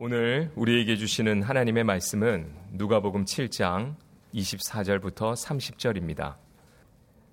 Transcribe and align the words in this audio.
오늘 0.00 0.50
우리에게 0.56 0.96
주시는 0.96 1.42
하나님의 1.42 1.84
말씀은 1.84 2.52
누가복음 2.72 3.26
7장 3.26 3.94
24절부터 4.34 5.34
30절입니다. 5.34 6.34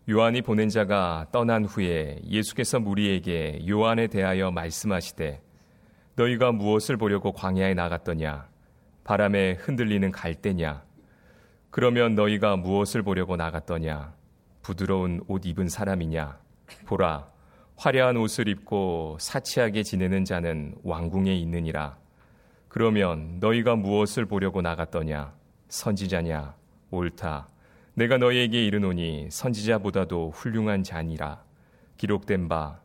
요한이 0.07 0.43
보낸 0.43 0.69
자가 0.69 1.25
떠난 1.32 1.66
후에 1.66 2.21
예수께서 2.24 2.79
무리에게 2.79 3.66
요한에 3.67 4.05
대하여 4.05 4.51
말씀하시되 4.51 5.42
너희가 6.13 6.51
무엇을 6.51 6.97
보려고 6.97 7.32
광야에 7.32 7.74
나갔더냐? 7.74 8.47
바람에 9.05 9.54
흔들리는 9.54 10.12
갈대냐? 10.12 10.84
그러면 11.71 12.14
너희가 12.14 12.57
무엇을 12.57 13.02
보려고 13.02 13.38
나갔더냐? 13.38 14.14
부드러운 14.62 15.23
옷 15.28 15.48
입은 15.48 15.68
사람이냐? 15.68 16.39
보라 16.86 17.28
화려한 17.75 18.18
옷을 18.18 18.48
입고 18.48 19.18
사치하게 19.20 19.82
지내는 19.82 20.25
자는 20.25 20.75
왕궁에 20.84 21.34
있느니라 21.38 22.00
그러면 22.71 23.35
너희가 23.41 23.75
무엇을 23.75 24.25
보려고 24.25 24.61
나갔더냐? 24.61 25.33
선지자냐? 25.68 26.55
옳다. 26.89 27.50
내가 27.96 28.18
너희에게 28.18 28.65
이르노니 28.65 29.27
선지자보다도 29.29 30.29
훌륭한 30.29 30.82
자니라. 30.82 31.43
기록된 31.97 32.48
바 32.48 32.80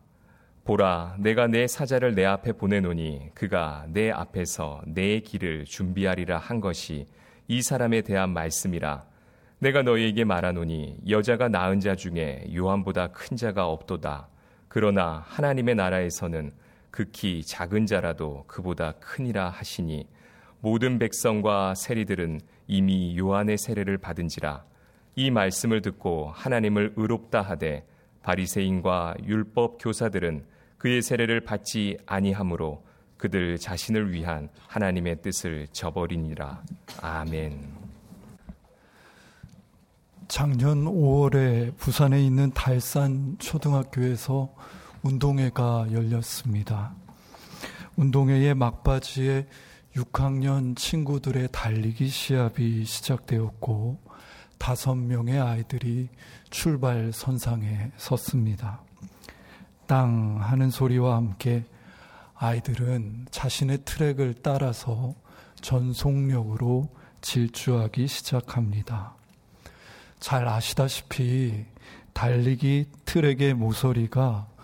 보라 0.65 1.15
내가 1.21 1.47
내 1.47 1.69
사자를 1.69 2.17
내 2.17 2.25
앞에 2.25 2.55
보내노니 2.55 3.31
그가 3.33 3.87
내 3.87 4.11
앞에서 4.11 4.83
내 4.89 5.21
길을 5.21 5.67
준비하리라 5.67 6.37
한 6.37 6.61
것이 6.61 7.07
이 7.47 7.63
사람에 7.63 8.01
대한 8.03 8.31
말씀이라. 8.31 9.07
내가 9.61 9.83
너희에게 9.83 10.25
말하노니 10.25 10.97
여자가 11.09 11.49
낳은 11.49 11.79
자 11.79 11.95
중에 11.95 12.45
요한보다 12.53 13.13
큰 13.13 13.37
자가 13.37 13.69
없도다. 13.69 14.27
그러나 14.67 15.23
하나님의 15.29 15.77
나라에서는 15.77 16.51
극히 16.97 17.45
작은 17.45 17.85
자라도 17.85 18.45
그보다 18.47 18.93
크니라 18.93 19.51
하시니 19.51 20.09
모든 20.61 20.99
백성과 20.99 21.75
세리들은 21.75 22.41
이미 22.69 23.19
요한의 23.19 23.59
세례를 23.59 23.99
받은지라 23.99 24.65
이 25.15 25.31
말씀을 25.31 25.83
듣고 25.83 26.31
하나님을 26.35 26.95
의롭다 26.97 27.43
하되 27.43 27.87
바리새인과 28.23 29.17
율법 29.27 29.77
교사들은 29.79 30.47
그의 30.79 31.03
세례를 31.03 31.43
받지 31.43 31.99
아니하므로 32.07 32.83
그들 33.19 33.59
자신을 33.59 34.13
위한 34.13 34.49
하나님의 34.67 35.21
뜻을 35.21 35.69
저버리니라 35.73 36.63
아멘. 37.03 37.77
작년 40.29 40.87
5월에 40.87 41.77
부산에 41.77 42.25
있는 42.25 42.53
달산 42.53 43.37
초등학교에서 43.39 44.55
운동회가 45.07 45.87
열렸습니다. 45.93 46.93
운동회의 47.95 48.57
막바지에 48.57 49.47
6학년 49.95 50.77
친구들의 50.77 51.49
달리기 51.53 52.09
시합이 52.09 52.85
시작되었고 52.85 54.01
다섯 54.59 54.97
명의 54.97 55.39
아이들이 55.39 56.09
출발 56.51 57.13
선상에 57.13 57.93
섰습니다. 57.97 58.81
땅 59.87 60.41
하는 60.43 60.71
소리와 60.71 61.15
함께 61.15 61.65
아이들은 62.35 63.29
자신의 63.31 63.85
트랙을 63.85 64.35
따라서 64.43 65.15
전속력으로 65.61 66.89
질주하기 67.21 68.09
시작합니다. 68.09 69.15
잘 70.19 70.49
아시다시피 70.49 71.65
달리기 72.13 72.87
트랙의 73.05 73.55
모서리가 73.55 74.56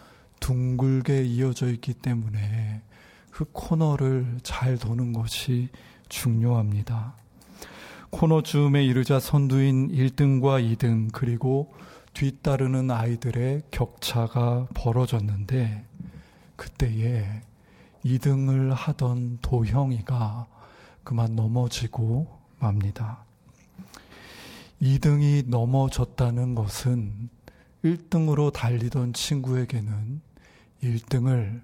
둥글게 0.43 1.25
이어져 1.25 1.71
있기 1.71 1.95
때문에 1.95 2.83
그 3.31 3.47
코너를 3.53 4.41
잘 4.43 4.77
도는 4.77 5.13
것이 5.13 5.69
중요합니다. 6.09 7.15
코너 8.11 8.43
즈음에 8.43 8.85
이르자 8.85 9.21
선두인 9.21 9.93
1등과 9.93 10.77
2등 10.77 11.11
그리고 11.13 11.73
뒤따르는 12.13 12.91
아이들의 12.91 13.63
격차가 13.71 14.67
벌어졌는데 14.75 15.87
그때에 16.57 17.43
2등을 18.05 18.75
하던 18.75 19.39
도형이가 19.41 20.47
그만 21.05 21.37
넘어지고 21.37 22.27
맙니다. 22.59 23.25
2등이 24.83 25.49
넘어졌다는 25.49 26.57
것은 26.57 27.31
1등으로 27.85 28.53
달리던 28.53 29.13
친구에게는 29.13 30.32
1등을 30.83 31.63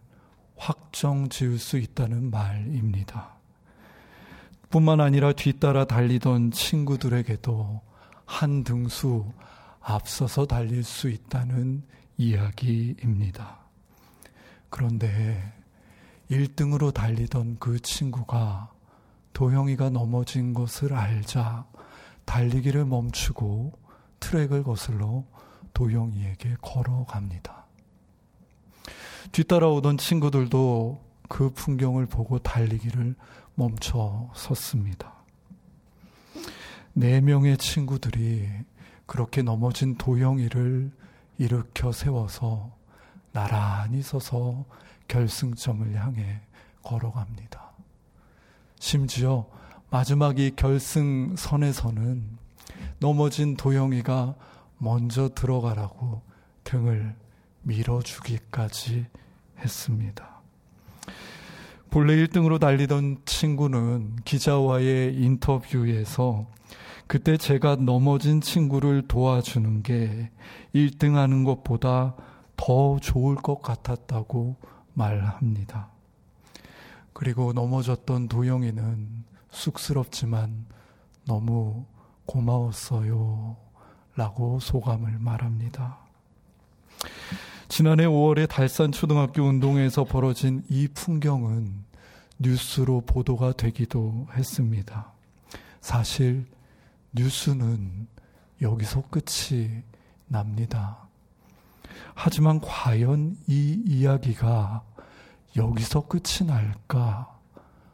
확정 0.56 1.28
지을 1.28 1.58
수 1.58 1.78
있다는 1.78 2.30
말입니다. 2.30 3.36
뿐만 4.70 5.00
아니라 5.00 5.32
뒤따라 5.32 5.86
달리던 5.86 6.50
친구들에게도 6.50 7.80
한 8.26 8.64
등수 8.64 9.32
앞서서 9.80 10.46
달릴 10.46 10.84
수 10.84 11.08
있다는 11.08 11.82
이야기입니다. 12.18 13.58
그런데 14.68 15.54
1등으로 16.30 16.92
달리던 16.92 17.56
그 17.58 17.80
친구가 17.80 18.70
도형이가 19.32 19.90
넘어진 19.90 20.52
것을 20.52 20.92
알자 20.92 21.66
달리기를 22.26 22.84
멈추고 22.84 23.72
트랙을 24.20 24.64
거슬러 24.64 25.24
도형이에게 25.72 26.56
걸어갑니다. 26.60 27.57
뒤따라오던 29.32 29.98
친구들도 29.98 31.00
그 31.28 31.50
풍경을 31.50 32.06
보고 32.06 32.38
달리기를 32.38 33.14
멈춰 33.54 34.30
섰습니다. 34.34 35.14
네 36.94 37.20
명의 37.20 37.56
친구들이 37.58 38.48
그렇게 39.06 39.42
넘어진 39.42 39.96
도영이를 39.96 40.90
일으켜 41.38 41.92
세워서 41.92 42.72
나란히 43.32 44.02
서서 44.02 44.64
결승점을 45.06 45.94
향해 45.94 46.40
걸어갑니다. 46.82 47.72
심지어 48.80 49.46
마지막 49.90 50.38
이 50.38 50.50
결승선에서는 50.54 52.38
넘어진 52.98 53.56
도영이가 53.56 54.34
먼저 54.78 55.28
들어가라고 55.34 56.22
등을 56.64 57.14
밀어주기까지 57.68 59.06
했습니다. 59.58 60.40
본래 61.90 62.16
1등으로 62.16 62.58
달리던 62.58 63.18
친구는 63.24 64.16
기자와의 64.24 65.14
인터뷰에서 65.16 66.46
그때 67.06 67.36
제가 67.36 67.76
넘어진 67.76 68.40
친구를 68.40 69.08
도와주는 69.08 69.82
게 69.82 70.30
1등 70.74 71.14
하는 71.14 71.44
것보다 71.44 72.14
더 72.56 72.98
좋을 72.98 73.36
것 73.36 73.62
같았다고 73.62 74.56
말합니다. 74.92 75.88
그리고 77.12 77.52
넘어졌던 77.52 78.28
도영이는 78.28 79.24
쑥스럽지만 79.50 80.66
너무 81.24 81.86
고마웠어요. 82.26 83.56
라고 84.14 84.58
소감을 84.60 85.18
말합니다. 85.18 85.98
지난해 87.68 88.06
5월에 88.06 88.48
달산 88.48 88.92
초등학교 88.92 89.42
운동회에서 89.42 90.04
벌어진 90.04 90.64
이 90.70 90.88
풍경은 90.88 91.84
뉴스로 92.38 93.02
보도가 93.02 93.52
되기도 93.52 94.26
했습니다. 94.32 95.12
사실 95.82 96.46
뉴스는 97.12 98.08
여기서 98.62 99.02
끝이 99.10 99.82
납니다. 100.28 100.96
하지만 102.14 102.58
과연 102.60 103.36
이 103.46 103.82
이야기가 103.86 104.82
여기서 105.54 106.06
끝이 106.06 106.46
날까 106.46 107.38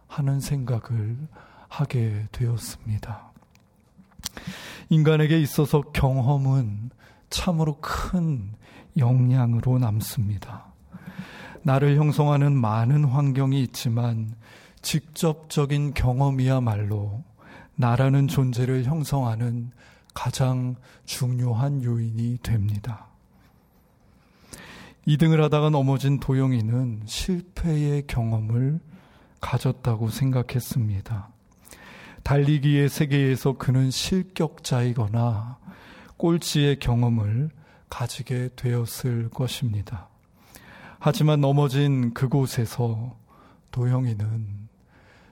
하는 0.07 0.39
생각을 0.39 1.19
하게 1.69 2.29
되었습니다. 2.31 3.33
인간에게 4.91 5.41
있어서 5.41 5.81
경험은 5.81 6.91
참으로 7.29 7.79
큰 7.81 8.53
영향으로 8.97 9.79
남습니다. 9.79 10.67
나를 11.63 11.97
형성하는 11.97 12.55
많은 12.57 13.05
환경이 13.05 13.63
있지만 13.63 14.35
직접적인 14.83 15.95
경험이야말로 15.95 17.25
나라는 17.77 18.29
존재를 18.29 18.85
형성하는 18.85 19.71
가장 20.13 20.77
중요한 21.05 21.83
요인이 21.83 22.39
됩니다. 22.43 23.09
2등을 25.07 25.41
하다가 25.43 25.71
넘어진 25.71 26.21
도영이는 26.21 27.03
실패의 27.05 28.07
경험을 28.07 28.81
가졌다고 29.41 30.09
생각했습니다. 30.09 31.29
달리기의 32.23 32.89
세계에서 32.89 33.59
그는 33.59 33.91
실격자이거나 33.91 35.59
꼴찌의 36.17 36.79
경험을 36.79 37.51
가지게 37.89 38.51
되었을 38.57 39.31
것입니다. 39.31 40.09
하지만 40.99 41.41
넘어진 41.41 42.15
그곳에서 42.15 43.17
도영이는 43.71 44.69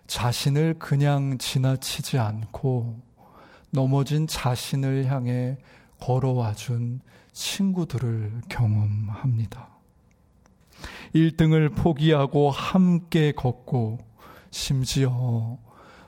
자신을 0.06 0.74
그냥 0.78 1.38
지나치지 1.38 2.18
않고 2.18 3.00
넘어진 3.70 4.26
자신을 4.26 5.06
향해 5.06 5.56
걸어와 5.98 6.54
준 6.54 7.00
친구들을 7.32 8.42
경험합니다. 8.48 9.68
1등을 11.14 11.74
포기하고 11.74 12.50
함께 12.50 13.32
걷고 13.32 13.98
심지어 14.50 15.58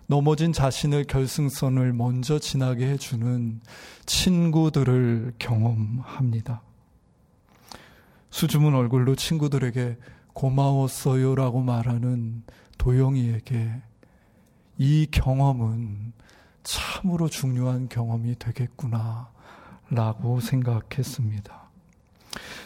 넘어진 0.07 0.53
자신을 0.53 1.05
결승선을 1.05 1.93
먼저 1.93 2.39
지나게 2.39 2.89
해주는 2.91 3.61
친구들을 4.05 5.35
경험합니다. 5.39 6.63
수줍은 8.31 8.75
얼굴로 8.75 9.15
친구들에게 9.15 9.97
고마웠어요 10.35 11.37
라고 11.37 11.61
말하는 11.63 12.43
도영이에게 12.77 13.81
이 14.77 15.07
경험은 15.11 16.13
참으로 16.65 17.29
중요한 17.29 17.89
경험이 17.89 18.39
되겠구나 18.39 19.31
라고 19.91 20.41
생각했습니다. 20.41 21.71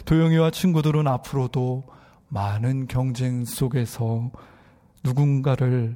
도영이와 0.05 0.51
친구들은 0.51 1.07
앞으로도 1.07 1.83
많은 2.29 2.87
경쟁 2.87 3.45
속에서 3.45 4.31
누군가를 5.03 5.95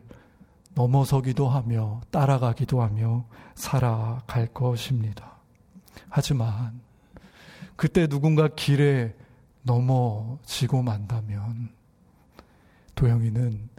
넘어서기도 0.76 1.48
하며 1.48 2.02
따라가기도 2.12 2.82
하며 2.82 3.26
살아갈 3.56 4.48
것입니다. 4.48 5.38
하지만 6.10 6.82
그때 7.76 8.08
누군가 8.08 8.48
길에 8.48 9.16
넘어지고 9.64 10.82
만다면 10.82 11.70
도영이는 12.96 13.70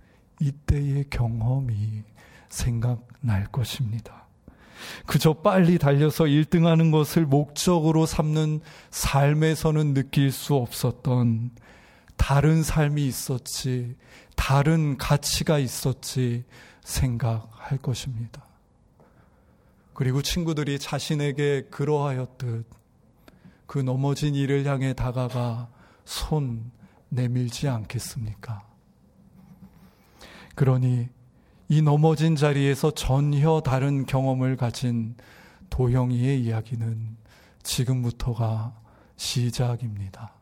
이때의 0.41 1.07
경험이 1.11 2.03
생각날 2.49 3.47
것입니다. 3.51 4.25
그저 5.07 5.33
빨리 5.33 5.79
달려서 5.79 6.25
1등하는 6.25 6.91
것을 6.93 7.25
목적으로 7.27 8.07
삼는 8.07 8.61
삶에서는 8.91 9.95
느낄 9.95 10.31
수 10.31 10.55
없었던 10.57 11.53
다른 12.17 12.63
삶이 12.63 13.07
있었지, 13.07 13.97
다른 14.37 14.97
가치가 14.99 15.59
있었지 15.59 16.45
생각할 16.85 17.79
것입니다. 17.79 18.45
그리고 19.95 20.23
친구들이 20.23 20.79
자신에게 20.79 21.69
그러하였듯 21.71 22.67
그 23.67 23.79
넘어진 23.79 24.35
이를 24.35 24.65
향해 24.67 24.93
다가가 24.93 25.69
손 26.05 26.71
내밀지 27.09 27.69
않겠습니까? 27.69 28.63
그러니 30.55 31.09
이 31.69 31.83
넘어진 31.83 32.37
자리에서 32.37 32.93
전혀 32.93 33.61
다른 33.61 34.05
경험을 34.05 34.57
가진 34.57 35.17
도영이의 35.71 36.41
이야기는 36.43 37.17
지금부터가 37.63 38.79
시작입니다. 39.17 40.35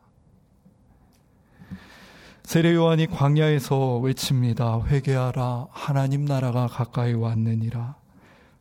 세례 2.45 2.75
요한이 2.75 3.07
광야에서 3.07 3.99
외칩니다. 3.99 4.85
회개하라. 4.87 5.69
하나님 5.71 6.25
나라가 6.25 6.67
가까이 6.67 7.15
왔느니라. 7.15 7.97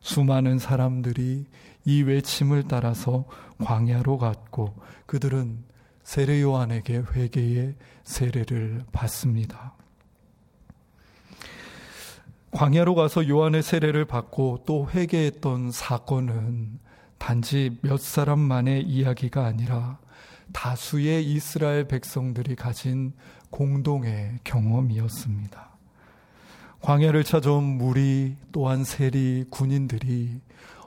수많은 0.00 0.58
사람들이 0.58 1.46
이 1.84 2.02
외침을 2.02 2.64
따라서 2.68 3.24
광야로 3.62 4.18
갔고 4.18 4.74
그들은 5.06 5.64
세례 6.04 6.40
요한에게 6.40 7.02
회개의 7.12 7.74
세례를 8.04 8.84
받습니다. 8.92 9.74
광야로 12.52 12.94
가서 12.94 13.28
요한의 13.28 13.62
세례를 13.62 14.04
받고 14.04 14.64
또 14.66 14.88
회개했던 14.90 15.70
사건은 15.70 16.78
단지 17.18 17.78
몇 17.82 17.98
사람만의 18.00 18.82
이야기가 18.82 19.44
아니라 19.44 19.98
다수의 20.52 21.24
이스라엘 21.24 21.88
백성들이 21.88 22.56
가진 22.56 23.12
공동의 23.52 24.40
경험이었습니다. 24.42 25.70
광야를 26.80 27.22
찾아온 27.22 27.62
무리 27.62 28.36
또한 28.50 28.82
세리 28.82 29.44
군인들이 29.50 30.40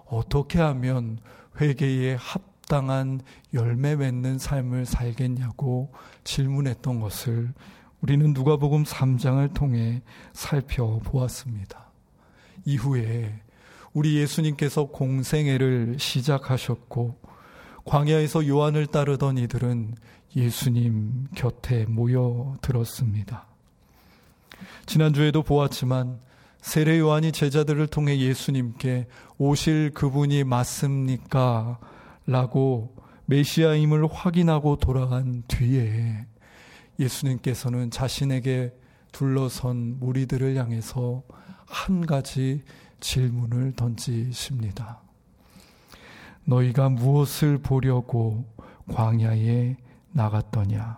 어떻게 0.08 0.60
하면 0.60 1.20
회개에 1.62 2.16
합당한 2.16 3.22
열매 3.54 3.96
맺는 3.96 4.40
삶을 4.40 4.86
살겠냐고 4.86 5.94
질문했던 6.26 7.00
것을 7.00 7.54
우리는 8.02 8.34
누가복음 8.34 8.84
3장을 8.84 9.54
통해 9.54 10.02
살펴보았습니다. 10.34 11.92
이후에 12.66 13.42
우리 13.94 14.18
예수님께서 14.18 14.86
공생애를 14.88 15.96
시작하셨고 16.00 17.18
광야에서 17.86 18.48
요한을 18.48 18.88
따르던 18.88 19.38
이들은 19.38 19.96
예수님 20.36 21.28
곁에 21.36 21.86
모여들었습니다. 21.86 23.48
지난주에도 24.86 25.44
보았지만 25.44 26.20
세례 26.62 27.00
요한이 27.00 27.32
제자들을 27.32 27.88
통해 27.88 28.20
예수님께 28.20 29.08
오실 29.38 29.92
그분이 29.94 30.44
맞습니까? 30.44 31.80
라고 32.26 32.96
메시아임을 33.26 34.08
확인하고 34.12 34.78
돌아간 34.78 35.44
뒤에 35.48 36.26
예수님께서는 37.00 37.92
자신에게 37.92 38.74
둘러선 39.12 40.00
무리들을 40.00 40.56
향해서 40.56 41.24
한 41.66 42.06
가지 42.06 42.64
질문을 43.00 43.74
던지십니다. 43.74 45.02
너희가 46.46 46.90
무엇을 46.90 47.60
보려고 47.60 48.46
광야에 48.94 49.78
나갔더냐? 50.16 50.98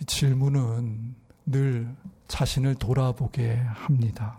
이 0.00 0.04
질문은 0.04 1.16
늘 1.46 1.94
자신을 2.28 2.76
돌아보게 2.76 3.56
합니다. 3.56 4.38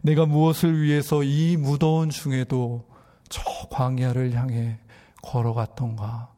내가 0.00 0.26
무엇을 0.26 0.80
위해서 0.82 1.22
이 1.22 1.56
무더운 1.56 2.10
중에도 2.10 2.84
저 3.28 3.42
광야를 3.70 4.32
향해 4.34 4.78
걸어갔던가? 5.22 6.32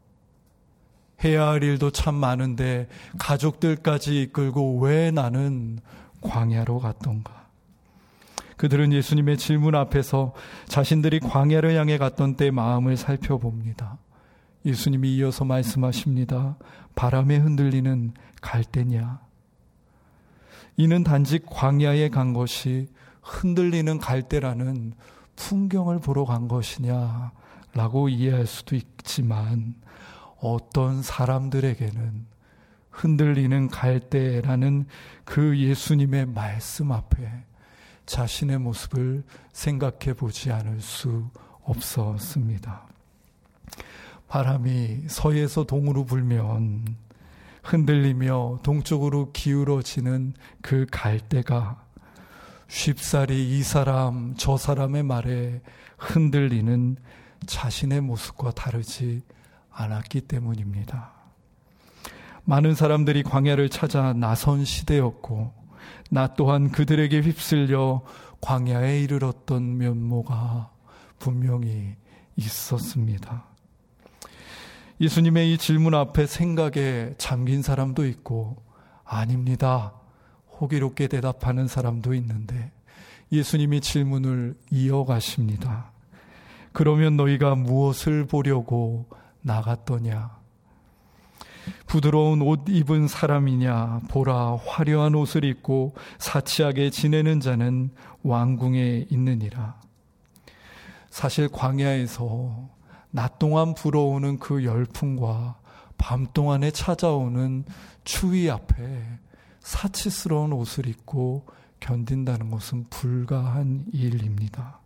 해야 1.24 1.48
할 1.48 1.62
일도 1.62 1.90
참 1.90 2.14
많은데 2.14 2.88
가족들까지 3.18 4.22
이끌고 4.22 4.80
왜 4.80 5.10
나는 5.10 5.78
광야로 6.20 6.80
갔던가? 6.80 7.48
그들은 8.56 8.92
예수님의 8.92 9.38
질문 9.38 9.74
앞에서 9.74 10.34
자신들이 10.66 11.20
광야를 11.20 11.78
향해 11.78 11.96
갔던 11.96 12.36
때 12.36 12.50
마음을 12.50 12.98
살펴봅니다. 12.98 13.98
예수님이 14.64 15.16
이어서 15.16 15.44
말씀하십니다. 15.44 16.56
바람에 16.94 17.36
흔들리는 17.38 18.12
갈대냐? 18.40 19.20
이는 20.76 21.04
단지 21.04 21.38
광야에 21.44 22.08
간 22.08 22.32
것이 22.32 22.88
흔들리는 23.22 23.98
갈대라는 23.98 24.94
풍경을 25.36 26.00
보러 26.00 26.24
간 26.24 26.48
것이냐? 26.48 27.32
라고 27.74 28.08
이해할 28.08 28.46
수도 28.46 28.76
있지만 28.76 29.74
어떤 30.40 31.02
사람들에게는 31.02 32.26
흔들리는 32.90 33.68
갈대라는 33.68 34.86
그 35.24 35.58
예수님의 35.58 36.26
말씀 36.26 36.92
앞에 36.92 37.44
자신의 38.06 38.58
모습을 38.58 39.22
생각해 39.52 40.14
보지 40.14 40.50
않을 40.50 40.80
수 40.80 41.30
없었습니다. 41.62 42.88
바람이 44.30 45.08
서에서 45.08 45.64
동으로 45.64 46.04
불면 46.04 46.84
흔들리며 47.64 48.60
동쪽으로 48.62 49.32
기울어지는 49.32 50.34
그 50.62 50.86
갈대가 50.88 51.84
쉽사리 52.68 53.58
이 53.58 53.62
사람 53.64 54.34
저 54.38 54.56
사람의 54.56 55.02
말에 55.02 55.60
흔들리는 55.98 56.96
자신의 57.44 58.02
모습과 58.02 58.52
다르지 58.52 59.22
않았기 59.72 60.20
때문입니다. 60.20 61.10
많은 62.44 62.76
사람들이 62.76 63.24
광야를 63.24 63.68
찾아 63.68 64.12
나선 64.12 64.64
시대였고 64.64 65.52
나 66.08 66.28
또한 66.34 66.70
그들에게 66.70 67.20
휩쓸려 67.20 68.02
광야에 68.40 69.00
이르렀던 69.02 69.76
면모가 69.76 70.70
분명히 71.18 71.96
있었습니다. 72.36 73.49
예수님의 75.00 75.54
이 75.54 75.58
질문 75.58 75.94
앞에 75.94 76.26
생각에 76.26 77.14
잠긴 77.16 77.62
사람도 77.62 78.06
있고 78.06 78.62
아닙니다. 79.02 79.94
호기롭게 80.60 81.08
대답하는 81.08 81.66
사람도 81.68 82.12
있는데 82.14 82.70
예수님이 83.32 83.80
질문을 83.80 84.56
이어가십니다. 84.70 85.92
그러면 86.72 87.16
너희가 87.16 87.54
무엇을 87.54 88.26
보려고 88.26 89.06
나갔더냐? 89.40 90.38
부드러운 91.86 92.42
옷 92.42 92.64
입은 92.68 93.08
사람이냐 93.08 94.00
보라 94.08 94.58
화려한 94.66 95.14
옷을 95.14 95.44
입고 95.44 95.94
사치하게 96.18 96.90
지내는 96.90 97.40
자는 97.40 97.90
왕궁에 98.22 99.06
있느니라. 99.08 99.80
사실 101.08 101.48
광야에서 101.48 102.68
낮 103.10 103.38
동안 103.38 103.74
불어오는 103.74 104.38
그 104.38 104.64
열풍과 104.64 105.56
밤 105.98 106.26
동안에 106.32 106.70
찾아오는 106.70 107.64
추위 108.04 108.50
앞에 108.50 109.18
사치스러운 109.60 110.52
옷을 110.52 110.86
입고 110.86 111.46
견딘다는 111.80 112.50
것은 112.50 112.86
불가한 112.88 113.86
일입니다. 113.92 114.80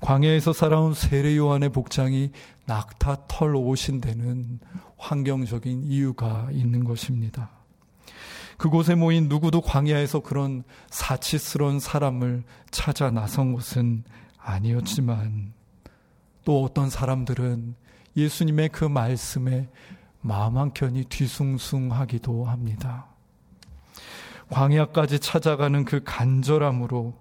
광야에서 0.00 0.52
살아온 0.52 0.94
세례 0.94 1.36
요한의 1.36 1.70
복장이 1.70 2.30
낙타 2.66 3.26
털 3.28 3.56
옷인 3.56 4.00
데는 4.00 4.60
환경적인 4.98 5.84
이유가 5.84 6.48
있는 6.52 6.84
것입니다. 6.84 7.50
그곳에 8.58 8.94
모인 8.94 9.28
누구도 9.28 9.60
광야에서 9.60 10.20
그런 10.20 10.64
사치스러운 10.90 11.80
사람을 11.80 12.44
찾아 12.70 13.10
나선 13.10 13.52
것은 13.52 14.04
아니었지만 14.38 15.55
또 16.46 16.62
어떤 16.62 16.88
사람들은 16.88 17.74
예수님의 18.16 18.68
그 18.68 18.84
말씀에 18.84 19.68
마음 20.20 20.56
한켠이 20.56 21.06
뒤숭숭하기도 21.06 22.44
합니다. 22.44 23.08
광야까지 24.50 25.18
찾아가는 25.18 25.84
그 25.84 26.04
간절함으로 26.04 27.14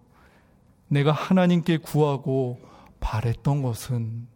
내가 0.89 1.12
하나님께 1.12 1.77
구하고 1.77 2.60
바랬던 3.00 3.63
것은 3.63 4.27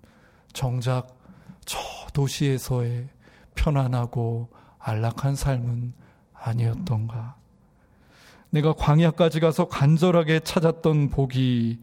정작 0.54 1.20
저 1.66 1.78
도시에서의 2.12 3.10
편안하고 3.54 4.50
안락한 4.80 5.36
삶은 5.36 5.94
아니었던가. 6.34 7.36
내가 8.50 8.74
광야까지 8.74 9.40
가서 9.40 9.68
간절하게 9.68 10.40
찾았던 10.40 11.10
복이 11.10 11.80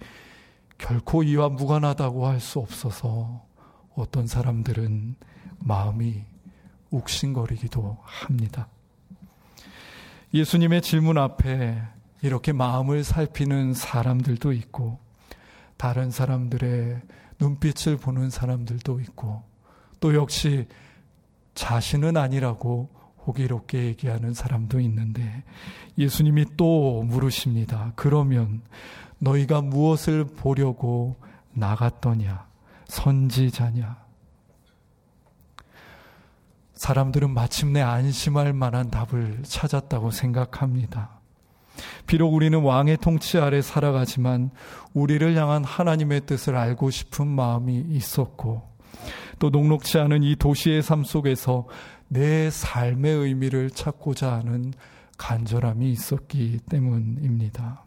결코 0.79 1.23
이와 1.23 1.49
무관하다고 1.49 2.27
할 2.27 2.41
수 2.41 2.59
없어서 2.59 3.45
어떤 3.95 4.27
사람들은 4.27 5.17
마음이 5.59 6.23
욱신거리기도 6.91 7.99
합니다. 8.03 8.69
예수님의 10.35 10.83
질문 10.83 11.19
앞에 11.19 11.83
이렇게 12.23 12.53
마음을 12.53 13.05
살피는 13.05 13.75
사람들도 13.75 14.53
있고 14.53 14.99
다른 15.77 16.11
사람들의 16.11 17.01
눈빛을 17.41 17.97
보는 17.97 18.31
사람들도 18.31 19.01
있고 19.01 19.43
또 20.01 20.15
역시 20.15 20.67
자신은 21.55 22.17
아니라고 22.17 22.91
호기롭게 23.27 23.85
얘기하는 23.85 24.35
사람도 24.35 24.79
있는데 24.81 25.43
예수님이 25.99 26.45
또 26.57 27.03
물으십니다. 27.03 27.93
그러면 27.97 28.63
너희가 29.19 29.63
무엇을 29.63 30.25
보려고 30.25 31.17
나갔더냐? 31.53 32.47
선지자냐? 32.87 34.07
사람들은 36.75 37.31
마침내 37.31 37.81
안심할 37.81 38.53
만한 38.53 38.91
답을 38.91 39.43
찾았다고 39.43 40.11
생각합니다. 40.11 41.17
비록 42.07 42.35
우리는 42.35 42.61
왕의 42.61 42.99
통치 42.99 43.39
아래 43.39 43.63
살아가지만 43.63 44.51
우리를 44.93 45.35
향한 45.37 45.65
하나님의 45.65 46.27
뜻을 46.27 46.55
알고 46.55 46.91
싶은 46.91 47.27
마음이 47.27 47.87
있었고 47.89 48.63
또 49.39 49.51
녹록치 49.51 49.99
않은 49.99 50.23
이 50.23 50.37
도시의 50.37 50.83
삶 50.83 51.05
속에서 51.05 51.67
내 52.09 52.51
삶의 52.51 53.13
의미를 53.13 53.71
찾고자 53.71 54.33
하는 54.33 54.73
간절함이 55.19 55.91
있었기 55.91 56.61
때문입니다. 56.69 57.86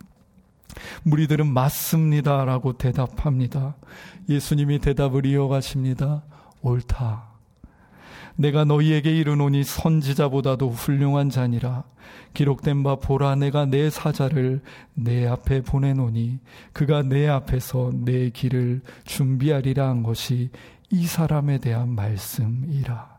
무리들은 1.04 1.52
맞습니다 1.52 2.46
라고 2.46 2.74
대답합니다. 2.74 3.76
예수님이 4.28 4.80
대답을 4.80 5.26
이어가십니다. 5.26 6.24
옳다. 6.62 7.30
내가 8.36 8.64
너희에게 8.64 9.18
이르노니 9.18 9.66
선지자보다도 9.66 10.70
훌륭한 10.70 11.30
자니라. 11.30 11.84
기록된 12.34 12.84
바 12.84 12.96
보라 12.96 13.36
내가 13.36 13.66
내 13.66 13.90
사자를 13.90 14.62
내 14.94 15.28
앞에 15.28 15.62
보내노니 15.62 16.40
그가 16.72 17.02
내 17.04 17.28
앞에서 17.28 17.92
내 17.94 18.30
길을 18.30 18.82
준비하리라 19.04 19.90
한 19.90 20.04
것이 20.04 20.52
이 20.90 21.06
사람에 21.06 21.58
대한 21.58 21.90
말씀이라. 21.90 23.19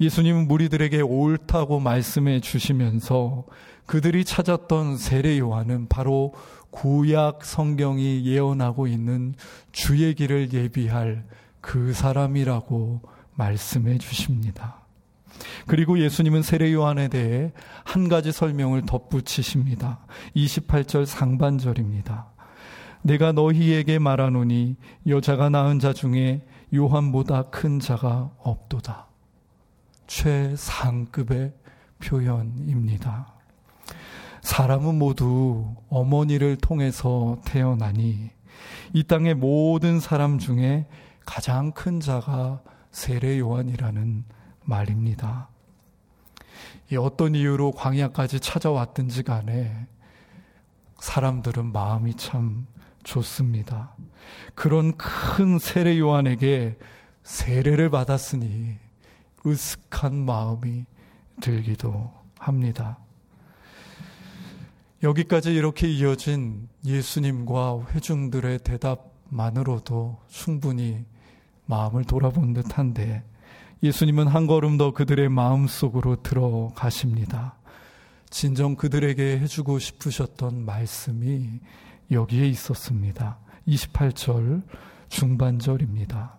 예수님은 0.00 0.48
무리들에게 0.48 1.00
옳다고 1.00 1.80
말씀해 1.80 2.40
주시면서 2.40 3.44
그들이 3.86 4.24
찾았던 4.24 4.96
세례 4.96 5.38
요한은 5.38 5.88
바로 5.88 6.34
구약 6.70 7.44
성경이 7.44 8.24
예언하고 8.24 8.86
있는 8.86 9.34
주의 9.72 10.14
길을 10.14 10.52
예비할 10.52 11.24
그 11.60 11.92
사람이라고 11.92 13.02
말씀해 13.34 13.98
주십니다. 13.98 14.80
그리고 15.66 15.98
예수님은 15.98 16.42
세례 16.42 16.72
요한에 16.72 17.08
대해 17.08 17.52
한 17.84 18.08
가지 18.08 18.32
설명을 18.32 18.82
덧붙이십니다. 18.86 20.00
28절 20.36 21.06
상반절입니다. 21.06 22.32
내가 23.02 23.32
너희에게 23.32 23.98
말하노니 23.98 24.76
여자가 25.06 25.50
낳은 25.50 25.78
자 25.78 25.92
중에 25.92 26.46
요한보다 26.74 27.50
큰 27.50 27.78
자가 27.78 28.32
없도다. 28.38 29.13
최상급의 30.06 31.52
표현입니다. 32.02 33.34
사람은 34.42 34.98
모두 34.98 35.74
어머니를 35.88 36.56
통해서 36.56 37.38
태어나니 37.44 38.30
이 38.92 39.02
땅의 39.04 39.34
모든 39.34 40.00
사람 40.00 40.38
중에 40.38 40.86
가장 41.24 41.72
큰 41.72 42.00
자가 42.00 42.62
세례 42.90 43.38
요한이라는 43.38 44.24
말입니다. 44.62 45.48
이 46.92 46.96
어떤 46.96 47.34
이유로 47.34 47.72
광야까지 47.72 48.40
찾아왔든지 48.40 49.22
간에 49.22 49.86
사람들은 51.00 51.72
마음이 51.72 52.14
참 52.16 52.66
좋습니다. 53.02 53.94
그런 54.54 54.96
큰 54.96 55.58
세례 55.58 55.98
요한에게 55.98 56.78
세례를 57.22 57.90
받았으니 57.90 58.83
으슥한 59.46 60.14
마음이 60.14 60.84
들기도 61.40 62.12
합니다. 62.38 62.98
여기까지 65.02 65.54
이렇게 65.54 65.88
이어진 65.88 66.68
예수님과 66.84 67.86
회중들의 67.90 68.60
대답만으로도 68.60 70.18
충분히 70.28 71.04
마음을 71.66 72.04
돌아본 72.04 72.54
듯한데 72.54 73.22
예수님은 73.82 74.28
한 74.28 74.46
걸음 74.46 74.78
더 74.78 74.92
그들의 74.92 75.28
마음 75.28 75.66
속으로 75.66 76.22
들어가십니다. 76.22 77.56
진정 78.30 78.76
그들에게 78.76 79.38
해주고 79.40 79.78
싶으셨던 79.78 80.64
말씀이 80.64 81.60
여기에 82.10 82.48
있었습니다. 82.48 83.38
28절 83.68 84.62
중반절입니다. 85.08 86.38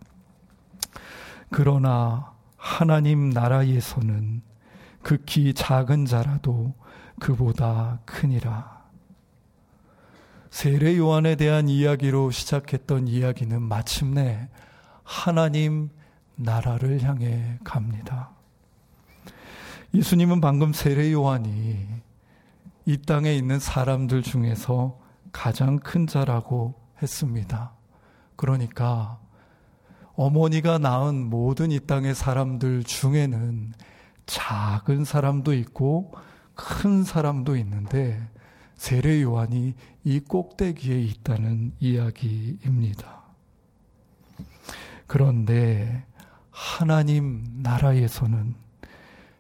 그러나 1.52 2.35
하나님 2.66 3.30
나라에서는 3.30 4.42
극히 5.04 5.54
작은 5.54 6.08
자라도 6.08 6.74
그보다 7.20 8.00
크니라. 8.06 8.86
세례 10.50 10.98
요한에 10.98 11.36
대한 11.36 11.70
이야기로 11.70 12.32
시작했던 12.32 13.08
이야기는 13.08 13.62
마침내 13.62 14.50
하나님 15.04 15.90
나라를 16.38 17.04
향해 17.04 17.60
갑니다. 17.64 18.32
예수님은 19.94 20.42
방금 20.42 20.74
세례 20.74 21.14
요한이 21.14 21.88
이 22.88 22.98
땅에 22.98 23.36
있는 23.36 23.60
사람들 23.60 24.24
중에서 24.24 25.00
가장 25.32 25.78
큰 25.78 26.08
자라고 26.08 26.74
했습니다. 27.00 27.74
그러니까 28.36 29.20
어머니가 30.16 30.78
낳은 30.78 31.30
모든 31.30 31.72
이 31.72 31.80
땅의 31.80 32.16
사람들 32.16 32.84
중에는 32.84 33.74
작은 34.26 35.04
사람도 35.06 35.54
있고 35.54 36.14
큰 36.56 37.04
사람도 37.04 37.58
있는데 37.58 38.20
세례 38.76 39.22
요한이 39.22 39.76
이 40.04 40.20
꼭대기에 40.20 41.02
있다는 41.02 41.74
이야기입니다. 41.80 43.24
그런데 45.08 46.06
하나님 46.50 47.44
나라에서는 47.62 48.56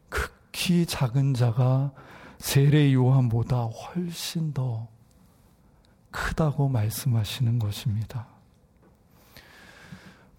극히 0.10 0.86
작은 0.86 1.34
자가 1.34 1.94
세례 2.38 2.94
요한보다 2.94 3.64
훨씬 3.64 4.54
더 4.54 4.88
크다고 6.12 6.70
말씀하시는 6.70 7.60
것입니다. 7.60 8.35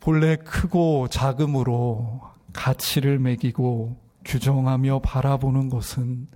본래 0.07 0.37
크고 0.37 1.09
작음으로 1.09 2.21
가치를 2.53 3.19
매기고 3.19 4.01
규정하며 4.25 5.01
바라보는 5.01 5.69
것은 5.69 6.29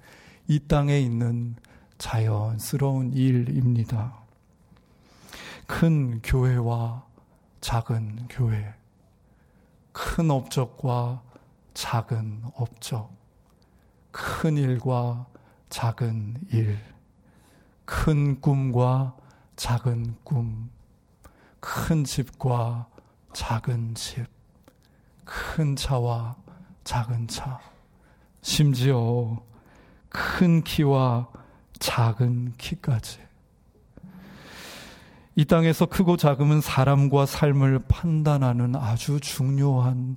이 0.48 0.58
땅에 0.66 0.98
있는 0.98 1.54
자연스러운 1.96 3.12
일입니다. 3.12 4.24
큰 5.68 6.20
교회와 6.20 7.06
작은 7.60 8.26
교회, 8.28 8.74
큰 9.92 10.32
업적과 10.32 11.22
작은 11.72 12.42
업적, 12.56 13.16
큰 14.10 14.56
일과 14.56 15.26
작은 15.68 16.38
일, 16.50 16.76
큰 17.84 18.40
꿈과 18.40 19.16
작은 19.54 20.16
꿈, 20.24 20.70
큰 21.60 22.02
집과 22.02 22.89
작은 23.32 23.94
집, 23.94 24.26
큰 25.24 25.76
차와 25.76 26.36
작은 26.84 27.28
차, 27.28 27.60
심지어 28.42 29.42
큰 30.08 30.62
키와 30.62 31.28
작은 31.78 32.54
키까지. 32.58 33.20
이 35.36 35.44
땅에서 35.44 35.86
크고 35.86 36.16
작음은 36.16 36.60
사람과 36.60 37.24
삶을 37.24 37.80
판단하는 37.88 38.76
아주 38.76 39.20
중요한 39.20 40.16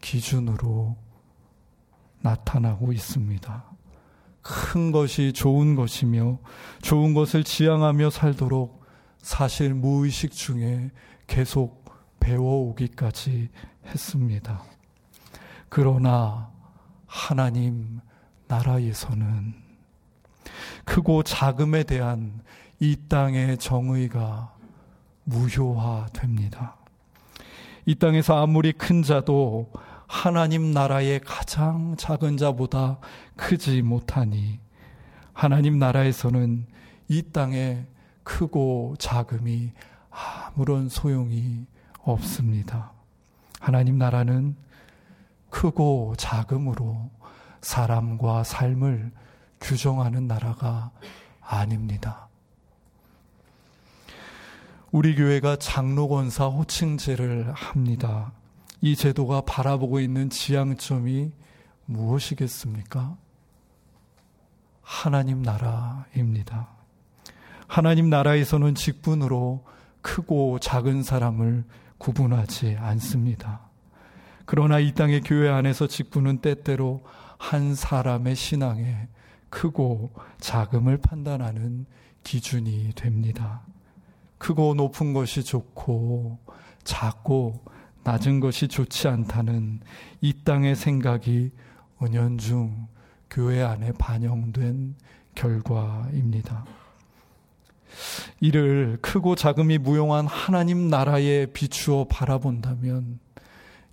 기준으로 0.00 0.96
나타나고 2.20 2.92
있습니다. 2.92 3.64
큰 4.40 4.92
것이 4.92 5.32
좋은 5.32 5.74
것이며 5.74 6.38
좋은 6.80 7.14
것을 7.14 7.44
지향하며 7.44 8.10
살도록 8.10 8.82
사실 9.18 9.74
무의식 9.74 10.32
중에 10.32 10.90
계속 11.26 11.81
배워오기까지 12.22 13.48
했습니다. 13.86 14.62
그러나 15.68 16.50
하나님 17.06 18.00
나라에서는 18.46 19.54
크고 20.84 21.24
작음에 21.24 21.82
대한 21.82 22.40
이 22.78 22.96
땅의 23.08 23.58
정의가 23.58 24.54
무효화됩니다. 25.24 26.76
이 27.86 27.96
땅에서 27.96 28.40
아무리 28.40 28.72
큰 28.72 29.02
자도 29.02 29.72
하나님 30.06 30.72
나라의 30.72 31.20
가장 31.20 31.96
작은 31.96 32.36
자보다 32.36 32.98
크지 33.36 33.82
못하니 33.82 34.60
하나님 35.32 35.78
나라에서는 35.78 36.66
이 37.08 37.22
땅의 37.32 37.86
크고 38.22 38.94
작음이 38.98 39.72
아무런 40.10 40.88
소용이 40.88 41.66
없습니다. 42.02 42.92
하나님 43.60 43.98
나라는 43.98 44.56
크고 45.50 46.14
작음으로 46.16 47.10
사람과 47.60 48.44
삶을 48.44 49.12
규정하는 49.60 50.26
나라가 50.26 50.90
아닙니다. 51.40 52.28
우리 54.90 55.14
교회가 55.14 55.56
장로권사 55.56 56.46
호칭제를 56.46 57.52
합니다. 57.52 58.32
이 58.80 58.96
제도가 58.96 59.42
바라보고 59.42 60.00
있는 60.00 60.28
지향점이 60.28 61.32
무엇이겠습니까? 61.86 63.16
하나님 64.82 65.42
나라입니다. 65.42 66.68
하나님 67.66 68.10
나라에서는 68.10 68.74
직분으로 68.74 69.64
크고 70.02 70.58
작은 70.58 71.02
사람을 71.02 71.64
구분하지 72.02 72.76
않습니다. 72.80 73.60
그러나 74.44 74.80
이 74.80 74.92
땅의 74.92 75.20
교회 75.20 75.48
안에서 75.48 75.86
직분은 75.86 76.38
때때로 76.38 77.04
한 77.38 77.76
사람의 77.76 78.34
신앙에 78.34 79.08
크고 79.50 80.12
작음을 80.38 80.96
판단하는 80.98 81.86
기준이 82.24 82.90
됩니다. 82.96 83.62
크고 84.38 84.74
높은 84.74 85.12
것이 85.12 85.44
좋고 85.44 86.40
작고 86.82 87.64
낮은 88.02 88.40
것이 88.40 88.66
좋지 88.66 89.06
않다는 89.06 89.78
이 90.20 90.42
땅의 90.42 90.74
생각이 90.74 91.52
은연중 92.02 92.88
교회 93.30 93.62
안에 93.62 93.92
반영된 93.92 94.96
결과입니다. 95.36 96.64
이를 98.40 98.98
크고 99.00 99.34
작음이 99.34 99.78
무용한 99.78 100.26
하나님 100.26 100.88
나라에 100.88 101.46
비추어 101.46 102.06
바라본다면 102.08 103.18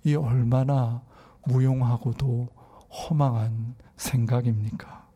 이 0.04 0.14
얼마나 0.14 1.02
무용하고도 1.44 2.48
허망한 2.90 3.74
생각입니까? 3.96 5.06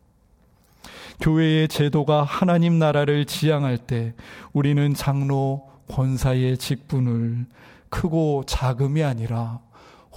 교회의 1.19 1.67
제도가 1.67 2.23
하나님 2.23 2.77
나라를 2.79 3.25
지향할 3.25 3.77
때 3.77 4.13
우리는 4.53 4.93
장로 4.93 5.69
권사의 5.87 6.57
직분을 6.57 7.45
크고 7.89 8.43
작음이 8.45 9.03
아니라 9.03 9.59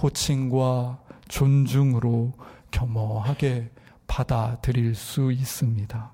호칭과 0.01 0.99
존중으로 1.27 2.33
겸허하게 2.71 3.69
받아들일 4.07 4.95
수 4.95 5.31
있습니다. 5.31 6.11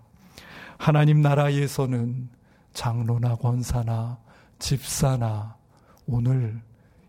하나님 0.78 1.22
나라에서는 1.22 2.30
장로나 2.76 3.36
권사나 3.38 4.20
집사나 4.60 5.56
오늘 6.06 6.62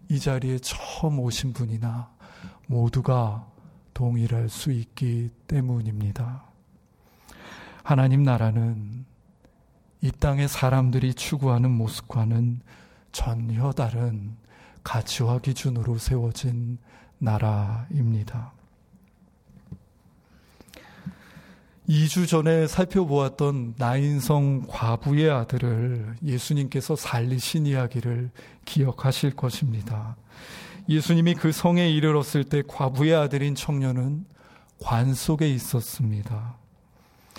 이 0.09 0.18
자리에 0.18 0.59
처음 0.61 1.18
오신 1.18 1.52
분이나 1.52 2.09
모두가 2.68 3.46
동일할 3.92 4.48
수 4.48 4.70
있기 4.70 5.31
때문입니다. 5.48 6.44
하나님 7.83 8.22
나라는 8.22 9.05
이 10.00 10.11
땅의 10.12 10.48
사람들이 10.48 11.14
추구하는 11.14 11.70
모습과는 11.72 12.61
전혀 13.11 13.72
다른 13.72 14.37
가치와 14.85 15.40
기준으로 15.40 15.98
세워진 15.98 16.79
나라입니다. 17.18 18.52
2주 21.88 22.27
전에 22.27 22.66
살펴보았던 22.66 23.75
나인성 23.79 24.66
과부의 24.68 25.31
아들을 25.31 26.16
예수님께서 26.25 26.96
살리신 26.96 27.66
이야기를 27.66 28.31
기억하실 28.64 29.37
것입니다. 29.37 30.16
예수님이 30.88 31.35
그 31.35 31.53
성에 31.53 31.88
이르렀을 31.90 32.42
때 32.42 32.62
과부의 32.66 33.14
아들인 33.14 33.55
청년은 33.55 34.25
관 34.81 35.14
속에 35.14 35.49
있었습니다. 35.49 36.57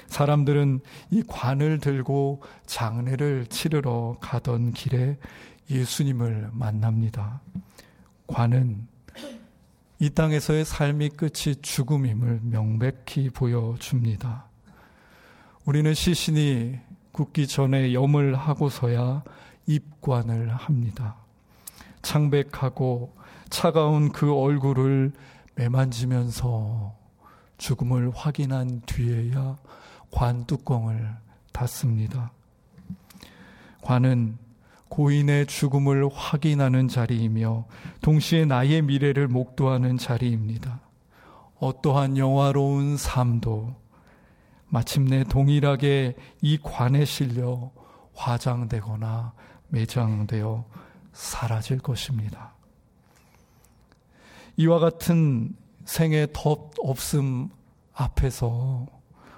사람들은 0.07 0.79
이 1.11 1.23
관을 1.27 1.79
들고 1.79 2.41
장례를 2.65 3.47
치르러 3.47 4.17
가던 4.21 4.71
길에 4.71 5.17
예수님을 5.69 6.51
만납니다. 6.53 7.41
관은 8.27 8.87
이 9.99 10.11
땅에서의 10.11 10.63
삶이 10.63 11.09
끝이 11.09 11.55
죽음임을 11.61 12.41
명백히 12.43 13.29
보여줍니다. 13.31 14.45
우리는 15.65 15.93
시신이 15.93 16.79
굳기 17.11 17.47
전에 17.47 17.93
염을 17.93 18.35
하고서야 18.35 19.23
입관을 19.65 20.53
합니다. 20.53 21.15
창백하고 22.03 23.15
차가운 23.49 24.11
그 24.11 24.33
얼굴을 24.33 25.13
매만지면서 25.55 26.95
죽음을 27.57 28.11
확인한 28.13 28.81
뒤에야 28.85 29.57
관 30.11 30.45
뚜껑을 30.45 31.15
닫습니다. 31.51 32.31
관은 33.81 34.37
고인의 34.89 35.47
죽음을 35.47 36.09
확인하는 36.13 36.87
자리이며 36.87 37.65
동시에 38.01 38.45
나의 38.45 38.81
미래를 38.81 39.27
목도하는 39.27 39.97
자리입니다. 39.97 40.81
어떠한 41.59 42.17
영화로운 42.17 42.97
삶도 42.97 43.75
마침내 44.67 45.23
동일하게 45.23 46.15
이 46.41 46.57
관에 46.61 47.05
실려 47.05 47.71
화장되거나 48.13 49.33
매장되어 49.69 50.65
사라질 51.13 51.79
것입니다. 51.79 52.53
이와 54.57 54.79
같은 54.79 55.55
생의 55.85 56.29
덧 56.33 56.71
없음 56.79 57.49
앞에서 57.93 58.85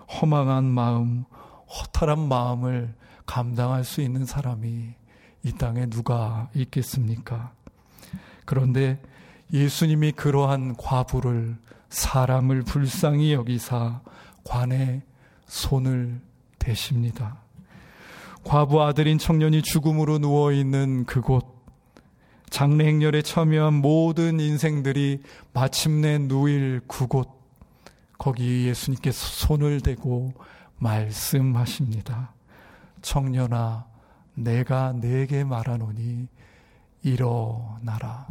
허망한 0.10 0.66
마음, 0.66 1.26
허탈한 1.68 2.20
마음을 2.28 2.96
감당할 3.26 3.84
수 3.84 4.02
있는 4.02 4.26
사람이 4.26 4.96
이 5.44 5.52
땅에 5.54 5.86
누가 5.86 6.50
있겠습니까? 6.54 7.52
그런데 8.46 9.02
예수님이 9.54 10.12
그러한 10.12 10.76
과부를 10.76 11.58
사람을 11.90 12.64
불쌍히 12.64 13.34
여기사 13.34 14.02
관에 14.44 15.02
손을 15.48 16.20
대십니다. 16.60 17.38
과부 18.44 18.82
아들인 18.84 19.18
청년이 19.18 19.62
죽음으로 19.62 20.20
누워 20.20 20.52
있는 20.52 21.06
그곳 21.06 21.60
장례 22.50 22.86
행렬에 22.88 23.22
참여한 23.22 23.76
모든 23.76 24.40
인생들이 24.40 25.22
마침내 25.54 26.18
누일 26.18 26.82
그곳 26.88 27.30
거기 28.18 28.68
예수님께서 28.68 29.18
손을 29.48 29.82
대고 29.82 30.34
말씀하십니다. 30.78 32.34
청년아 33.02 33.89
내가 34.34 34.94
내게 34.94 35.44
말하노니 35.44 36.28
일어나라. 37.04 38.28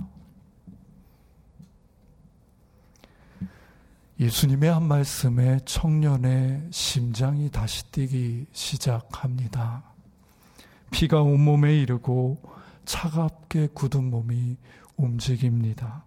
예수님의 4.20 4.72
한 4.72 4.82
말씀에 4.82 5.60
청년의 5.64 6.68
심장이 6.70 7.50
다시 7.50 7.84
뛰기 7.92 8.46
시작합니다. 8.52 9.84
피가 10.90 11.22
온몸에 11.22 11.76
이르고 11.78 12.38
차갑게 12.84 13.68
굳은 13.74 14.10
몸이 14.10 14.56
움직입니다. 14.96 16.04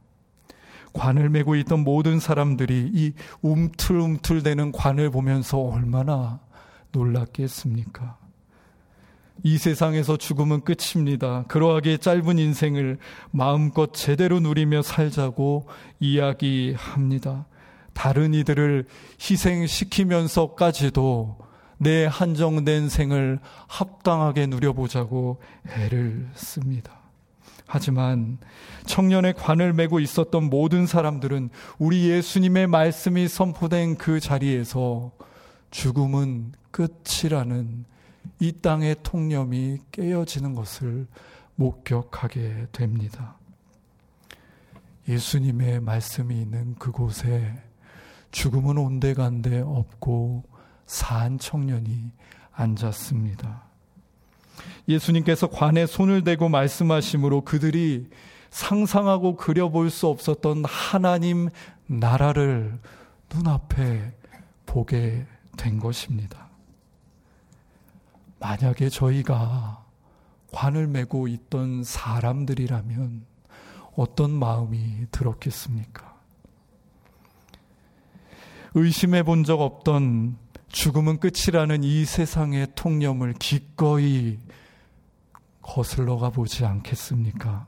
관을 0.94 1.30
메고 1.30 1.56
있던 1.56 1.86
모든 1.86 2.20
사람들이 2.20 2.92
이 2.94 3.14
움틀움틀대는 3.42 4.74
관을 4.74 5.10
보면서 5.10 5.60
얼마나 5.60 6.42
놀랐겠습니까? 6.92 8.21
이 9.44 9.58
세상에서 9.58 10.18
죽음은 10.18 10.62
끝입니다. 10.62 11.46
그러하기에 11.48 11.98
짧은 11.98 12.38
인생을 12.38 13.00
마음껏 13.32 13.92
제대로 13.94 14.40
누리며 14.40 14.84
살자고 14.84 15.68
이야기합니다. 16.00 17.48
다른 17.94 18.34
이들을 18.34 18.86
희생시키면서까지도 19.20 21.38
내 21.78 22.06
한정된 22.06 22.88
생을 22.90 23.40
합당하게 23.68 24.48
누려보자고 24.48 25.42
애를 25.68 26.30
씁니다. 26.36 27.00
하지만 27.66 28.38
청년의 28.86 29.34
관을 29.34 29.74
메고 29.74 30.00
있었던 30.00 30.50
모든 30.50 30.86
사람들은 30.86 31.50
우리 31.80 32.08
예수님의 32.10 32.68
말씀이 32.68 33.28
선포된 33.28 33.98
그 33.98 34.20
자리에서 34.20 35.12
죽음은 35.72 36.52
끝이라는 36.72 37.86
이 38.40 38.52
땅의 38.52 38.98
통념이 39.04 39.80
깨어지는 39.92 40.56
것을 40.56 41.08
목격하게 41.56 42.68
됩니다. 42.72 43.38
예수님의 45.08 45.82
말씀이 45.82 46.42
있는 46.42 46.76
그곳에 46.76 47.54
죽음은 48.32 48.78
온데간데 48.78 49.60
없고 49.60 50.44
산 50.86 51.38
청년이 51.38 52.12
앉았습니다. 52.54 53.64
예수님께서 54.88 55.48
관에 55.48 55.86
손을 55.86 56.24
대고 56.24 56.50
말씀하심으로 56.50 57.42
그들이 57.42 58.10
상상하고 58.50 59.38
그려볼 59.38 59.90
수 59.90 60.08
없었던 60.08 60.66
하나님 60.66 61.50
나라를 61.88 62.80
눈앞에 63.34 64.14
보게 64.66 65.26
된 65.58 65.80
것입니다. 65.80 66.51
만약에 68.42 68.90
저희가 68.90 69.86
관을 70.52 70.88
메고 70.88 71.28
있던 71.28 71.84
사람들이라면 71.84 73.24
어떤 73.96 74.32
마음이 74.32 75.06
들었겠습니까? 75.12 76.12
의심해 78.74 79.24
본 79.24 79.44
적 79.44 79.62
없던 79.62 80.38
죽음은 80.70 81.20
끝이라는 81.20 81.84
이 81.84 82.06
세상의 82.06 82.70
통념을 82.76 83.34
기꺼이 83.34 84.40
거슬러 85.62 86.18
가 86.18 86.30
보지 86.32 86.66
않겠습니까? 86.66 87.68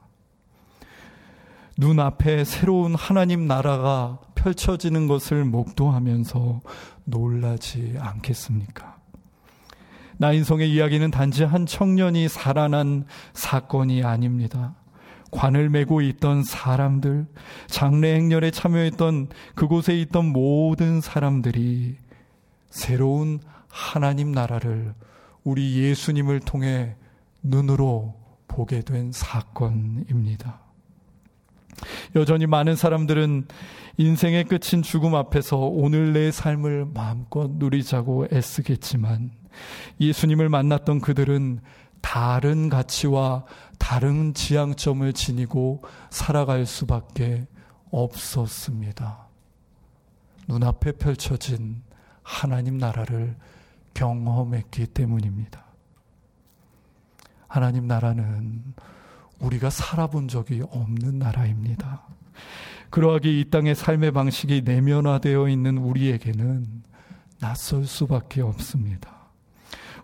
눈앞에 1.78 2.46
새로운 2.46 2.96
하나님 2.96 3.46
나라가 3.48 4.20
펼쳐지는 4.36 5.08
것을 5.08 5.44
목도하면서 5.46 6.62
놀라지 7.06 7.96
않겠습니까? 8.00 9.03
나인성의 10.17 10.71
이야기는 10.71 11.12
단지 11.12 11.43
한 11.43 11.65
청년이 11.65 12.28
살아난 12.30 13.06
사건이 13.34 14.04
아닙니다. 14.04 14.76
관을 15.32 15.69
메고 15.69 16.02
있던 16.02 16.43
사람들, 16.43 17.26
장례 17.67 18.15
행렬에 18.15 18.52
참여했던 18.52 19.30
그곳에 19.56 19.99
있던 20.02 20.26
모든 20.26 21.02
사람들이 21.02 21.97
새로운 22.69 23.39
하나님 23.67 24.32
나라를 24.32 24.93
우리 25.43 25.78
예수님을 25.78 26.39
통해 26.41 26.95
눈으로 27.41 28.15
보게 28.47 28.82
된 28.82 29.12
사건입니다. 29.12 30.62
여전히 32.15 32.46
많은 32.46 32.76
사람들은 32.76 33.48
인생의 33.98 34.46
끝인 34.46 34.82
죽음 34.82 35.15
앞에서 35.15 35.58
오늘 35.58 36.13
내 36.13 36.32
삶을 36.32 36.88
마음껏 36.93 37.50
누리자고 37.52 38.28
애쓰겠지만 38.32 39.32
예수님을 40.00 40.50
만났던 40.50 41.02
그들은 41.02 41.60
다른 42.02 42.69
가치와 42.69 43.46
다른 43.78 44.34
지향점을 44.34 45.13
지니고 45.13 45.84
살아갈 46.10 46.65
수밖에 46.65 47.48
없었습니다. 47.91 49.28
눈앞에 50.48 50.93
펼쳐진 50.93 51.84
하나님 52.24 52.78
나라를 52.78 53.38
경험했기 53.93 54.88
때문입니다. 54.88 55.63
하나님 57.48 57.88
나라는 57.88 58.74
우리가 59.44 59.70
살아본 59.70 60.28
적이 60.28 60.64
없는 60.72 61.20
나라입니다. 61.20 62.04
그러하기 62.90 63.40
이 63.40 63.50
땅의 63.50 63.76
삶의 63.76 64.12
방식이 64.12 64.62
내면화되어 64.64 65.50
있는 65.50 65.78
우리에게는 65.78 66.84
낯설 67.40 67.86
수밖에 67.86 68.42
없습니다. 68.42 69.24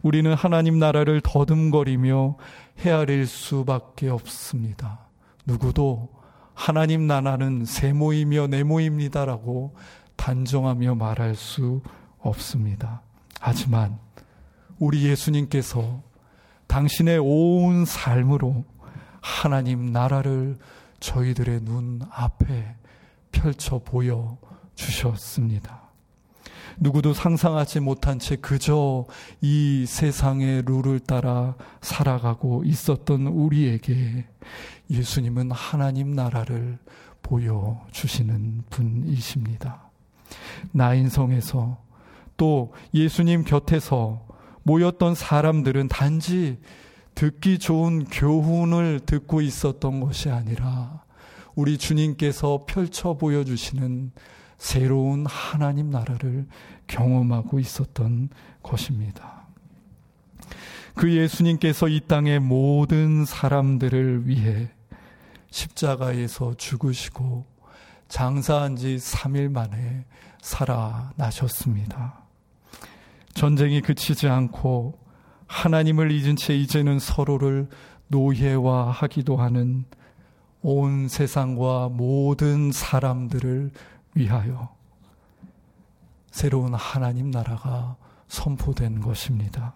우리는 0.02 0.34
하나님 0.34 0.80
나라를 0.80 1.22
더듬거리며 1.22 2.38
헤아릴 2.80 3.28
수밖에 3.28 4.10
없습니다. 4.10 5.08
누구도 5.46 6.10
하나님 6.54 7.08
나라는 7.08 7.66
세모이며 7.66 8.48
네모입니다라고 8.48 9.76
단정하며 10.16 10.96
말할 10.96 11.36
수 11.36 11.82
없습니다. 12.20 13.02
하지만 13.40 13.98
우리 14.78 15.04
예수님께서 15.04 16.02
당신의 16.68 17.20
온 17.20 17.86
삶으로 17.86 18.66
하나님 19.22 19.92
나라를 19.92 20.58
저희들의 21.00 21.62
눈 21.62 22.02
앞에 22.12 22.76
펼쳐 23.32 23.80
보여 23.80 24.38
주셨습니다. 24.76 25.90
누구도 26.78 27.14
상상하지 27.14 27.82
못한 27.82 28.20
채 28.20 28.38
그저 28.38 29.06
이 29.42 29.86
세상의 29.86 30.64
룰을 30.66 31.00
따라 31.00 31.56
살아가고 31.82 32.64
있었던 32.64 33.28
우리에게 33.28 34.26
예수님은 34.90 35.52
하나님 35.52 36.16
나라를 36.16 36.80
보여주시는 37.22 38.64
분이십니다. 38.70 39.90
나인성에서 40.72 41.78
또 42.38 42.74
예수님 42.94 43.44
곁에서 43.44 44.26
모였던 44.64 45.16
사람들은 45.16 45.90
단지 45.90 46.60
듣기 47.16 47.60
좋은 47.60 48.06
교훈을 48.06 49.02
듣고 49.02 49.42
있었던 49.42 50.00
것이 50.00 50.30
아니라 50.30 51.04
우리 51.56 51.78
주님께서 51.78 52.66
펼쳐 52.68 53.16
보여주시는 53.16 54.12
새로운 54.58 55.26
하나님 55.26 55.90
나라를 55.90 56.48
경험하고 56.88 57.60
있었던 57.60 58.30
것입니다. 58.62 59.48
그 60.96 61.14
예수님께서 61.14 61.88
이 61.88 62.02
땅의 62.02 62.40
모든 62.40 63.26
사람들을 63.26 64.28
위해 64.28 64.70
십자가에서 65.50 66.56
죽으시고 66.56 67.46
장사한 68.10 68.76
지 68.76 68.98
3일 68.98 69.50
만에 69.50 70.06
살아나셨습니다. 70.42 72.24
전쟁이 73.34 73.82
그치지 73.82 74.28
않고 74.28 75.00
하나님을 75.50 76.12
잊은 76.12 76.36
채 76.36 76.56
이제는 76.56 77.00
서로를 77.00 77.68
노예화하기도 78.08 79.36
하는 79.36 79.84
온 80.62 81.08
세상과 81.08 81.90
모든 81.90 82.72
사람들을 82.72 83.72
위하여 84.14 84.70
새로운 86.32 86.76
하나님 86.76 87.32
나라가 87.32 87.98
선포된 88.28 89.02
것입니다. 89.02 89.74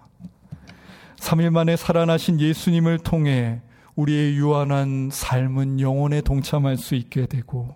3일 1.17 1.49
만에 1.49 1.75
살아나신 1.75 2.39
예수님을 2.39 2.99
통해 2.99 3.62
우리의 3.95 4.36
유한한 4.38 5.10
삶은 5.12 5.79
영혼에 5.79 6.21
동참할 6.21 6.77
수 6.77 6.95
있게 6.95 7.25
되고 7.27 7.75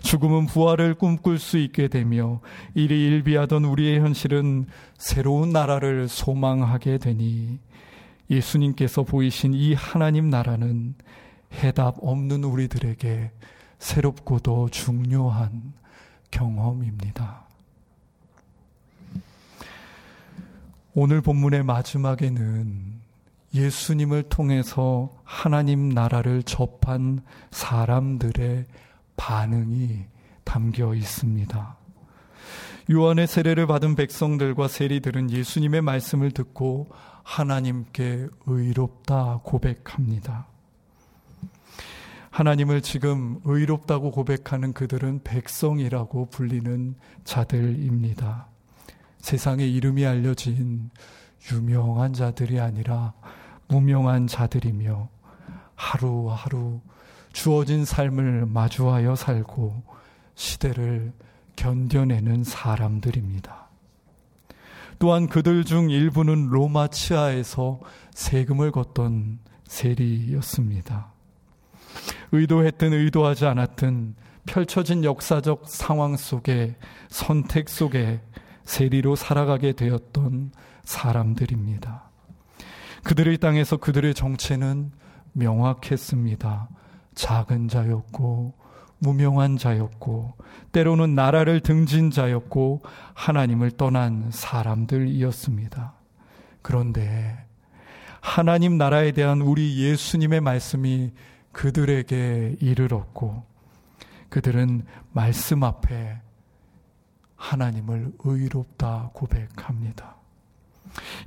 죽음은 0.00 0.46
부활을 0.46 0.94
꿈꿀 0.94 1.38
수 1.38 1.58
있게 1.58 1.88
되며 1.88 2.40
일이 2.74 3.06
일비하던 3.06 3.64
우리의 3.64 4.00
현실은 4.00 4.66
새로운 4.96 5.50
나라를 5.50 6.08
소망하게 6.08 6.98
되니 6.98 7.58
예수님께서 8.30 9.02
보이신 9.02 9.54
이 9.54 9.74
하나님 9.74 10.30
나라는 10.30 10.94
해답 11.52 11.96
없는 12.00 12.44
우리들에게 12.44 13.30
새롭고도 13.78 14.68
중요한 14.70 15.72
경험입니다. 16.30 17.46
오늘 20.94 21.20
본문의 21.20 21.62
마지막에는 21.62 22.97
예수님을 23.54 24.24
통해서 24.24 25.10
하나님 25.24 25.88
나라를 25.88 26.42
접한 26.42 27.22
사람들의 27.50 28.66
반응이 29.16 30.04
담겨 30.44 30.94
있습니다. 30.94 31.76
요한의 32.90 33.26
세례를 33.26 33.66
받은 33.66 33.96
백성들과 33.96 34.68
세리들은 34.68 35.30
예수님의 35.30 35.82
말씀을 35.82 36.30
듣고 36.30 36.88
하나님께 37.22 38.28
의롭다 38.46 39.40
고백합니다. 39.44 40.46
하나님을 42.30 42.82
지금 42.82 43.40
의롭다고 43.44 44.10
고백하는 44.10 44.72
그들은 44.72 45.22
백성이라고 45.24 46.26
불리는 46.30 46.94
자들입니다. 47.24 48.46
세상에 49.18 49.66
이름이 49.66 50.06
알려진 50.06 50.90
유명한 51.52 52.12
자들이 52.12 52.60
아니라 52.60 53.12
무명한 53.68 54.26
자들이며 54.26 55.08
하루하루 55.74 56.80
주어진 57.32 57.84
삶을 57.84 58.46
마주하여 58.46 59.14
살고 59.14 59.82
시대를 60.34 61.12
견뎌내는 61.56 62.44
사람들입니다. 62.44 63.68
또한 64.98 65.28
그들 65.28 65.64
중 65.64 65.90
일부는 65.90 66.48
로마 66.48 66.88
치하에서 66.88 67.80
세금을 68.12 68.72
걷던 68.72 69.38
세리였습니다. 69.64 71.12
의도했든 72.32 72.92
의도하지 72.92 73.46
않았든 73.46 74.16
펼쳐진 74.46 75.04
역사적 75.04 75.68
상황 75.68 76.16
속에 76.16 76.76
선택 77.08 77.68
속에 77.68 78.20
세리로 78.64 79.14
살아가게 79.14 79.72
되었던 79.72 80.52
사람들입니다. 80.84 82.07
그들의 83.04 83.38
땅에서 83.38 83.76
그들의 83.76 84.14
정체는 84.14 84.92
명확했습니다. 85.32 86.68
작은 87.14 87.68
자였고, 87.68 88.54
무명한 88.98 89.56
자였고, 89.56 90.34
때로는 90.72 91.14
나라를 91.14 91.60
등진 91.60 92.10
자였고, 92.10 92.82
하나님을 93.14 93.72
떠난 93.72 94.30
사람들이었습니다. 94.30 95.94
그런데, 96.62 97.44
하나님 98.20 98.76
나라에 98.76 99.12
대한 99.12 99.40
우리 99.40 99.78
예수님의 99.82 100.40
말씀이 100.40 101.12
그들에게 101.52 102.56
이르렀고, 102.60 103.44
그들은 104.28 104.84
말씀 105.12 105.62
앞에 105.62 106.20
하나님을 107.36 108.12
의롭다 108.24 109.10
고백합니다. 109.14 110.17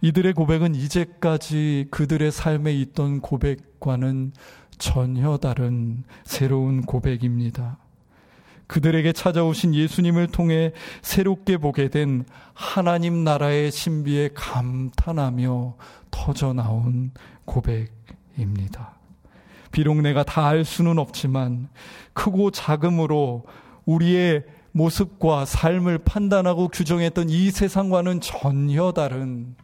이들의 0.02 0.34
고백은 0.34 0.76
이제까지 0.76 1.88
그들의 1.92 2.32
삶에 2.32 2.74
있던 2.74 3.22
고백과는 3.22 4.34
전혀 4.78 5.38
다른 5.38 6.04
새로운 6.24 6.82
고백입니다. 6.82 7.78
그들에게 8.68 9.12
찾아오신 9.12 9.76
예수님을 9.76 10.28
통해 10.28 10.72
새롭게 11.02 11.58
보게 11.58 11.90
된 11.90 12.24
하나님 12.54 13.24
나라의 13.24 13.70
신비에 13.70 14.30
감탄하며 14.34 15.76
터져 16.10 16.54
나온 16.54 17.12
고백입니다. 17.46 18.96
비록 19.72 20.02
내가 20.02 20.24
다 20.24 20.48
알 20.48 20.66
수는 20.66 21.00
없지만 21.00 21.70
크고 22.14 22.52
작음으로 22.52 23.46
우리의 23.86 24.44
모습과 24.74 25.46
삶을 25.46 26.00
판단하고 26.00 26.70
규정했던 26.70 27.30
이 27.30 27.52
세상과는 27.52 28.22
전혀 28.22 28.92
다른 28.92 29.56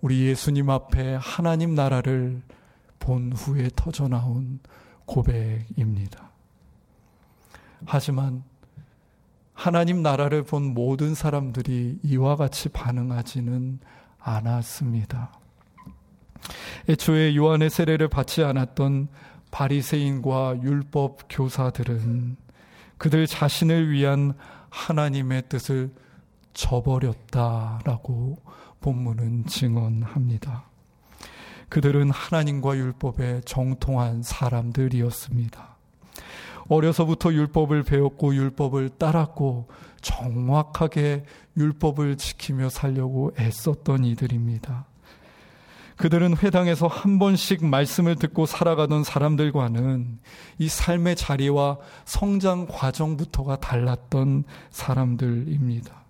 우리 0.00 0.26
예수님 0.26 0.70
앞에 0.70 1.16
하나님 1.20 1.74
나라를 1.74 2.42
본 2.98 3.32
후에 3.32 3.68
터져 3.76 4.08
나온 4.08 4.60
고백입니다. 5.04 6.30
하지만 7.84 8.42
하나님 9.54 10.02
나라를 10.02 10.42
본 10.42 10.74
모든 10.74 11.14
사람들이 11.14 11.98
이와 12.02 12.36
같이 12.36 12.68
반응하지는 12.68 13.80
않았습니다. 14.18 15.32
애초에 16.88 17.36
요한의 17.36 17.70
세례를 17.70 18.08
받지 18.08 18.42
않았던 18.42 19.08
바리새인과 19.50 20.62
율법 20.62 21.26
교사들은 21.28 22.36
그들 23.02 23.26
자신을 23.26 23.90
위한 23.90 24.32
하나님의 24.70 25.48
뜻을 25.48 25.90
저버렸다라고 26.54 28.36
본문은 28.80 29.46
증언합니다. 29.46 30.66
그들은 31.68 32.12
하나님과 32.12 32.76
율법에 32.76 33.40
정통한 33.40 34.22
사람들이었습니다. 34.22 35.76
어려서부터 36.68 37.32
율법을 37.32 37.82
배웠고 37.82 38.36
율법을 38.36 38.90
따랐고 38.90 39.66
정확하게 40.00 41.24
율법을 41.56 42.16
지키며 42.18 42.68
살려고 42.68 43.32
애썼던 43.36 44.04
이들입니다. 44.04 44.86
그들은 45.96 46.36
회당에서 46.36 46.86
한 46.86 47.18
번씩 47.18 47.64
말씀을 47.64 48.16
듣고 48.16 48.46
살아가던 48.46 49.04
사람들과는 49.04 50.18
이 50.58 50.68
삶의 50.68 51.16
자리와 51.16 51.78
성장 52.04 52.66
과정부터가 52.66 53.56
달랐던 53.56 54.44
사람들입니다. 54.70 56.02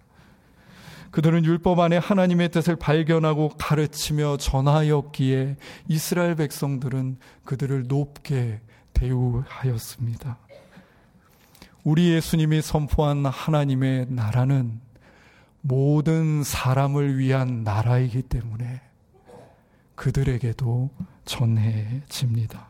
그들은 1.11 1.45
율법 1.45 1.79
안에 1.79 1.99
하나님의 1.99 2.51
뜻을 2.51 2.77
발견하고 2.77 3.51
가르치며 3.51 4.39
전하였기에 4.39 5.57
이스라엘 5.89 6.35
백성들은 6.37 7.19
그들을 7.45 7.87
높게 7.87 8.61
대우하였습니다. 8.95 10.39
우리 11.85 12.15
예수님이 12.15 12.63
선포한 12.63 13.27
하나님의 13.27 14.07
나라는 14.09 14.81
모든 15.61 16.43
사람을 16.43 17.19
위한 17.19 17.63
나라이기 17.63 18.23
때문에 18.23 18.81
그들에게도 20.03 20.91
전해집니다. 21.25 22.67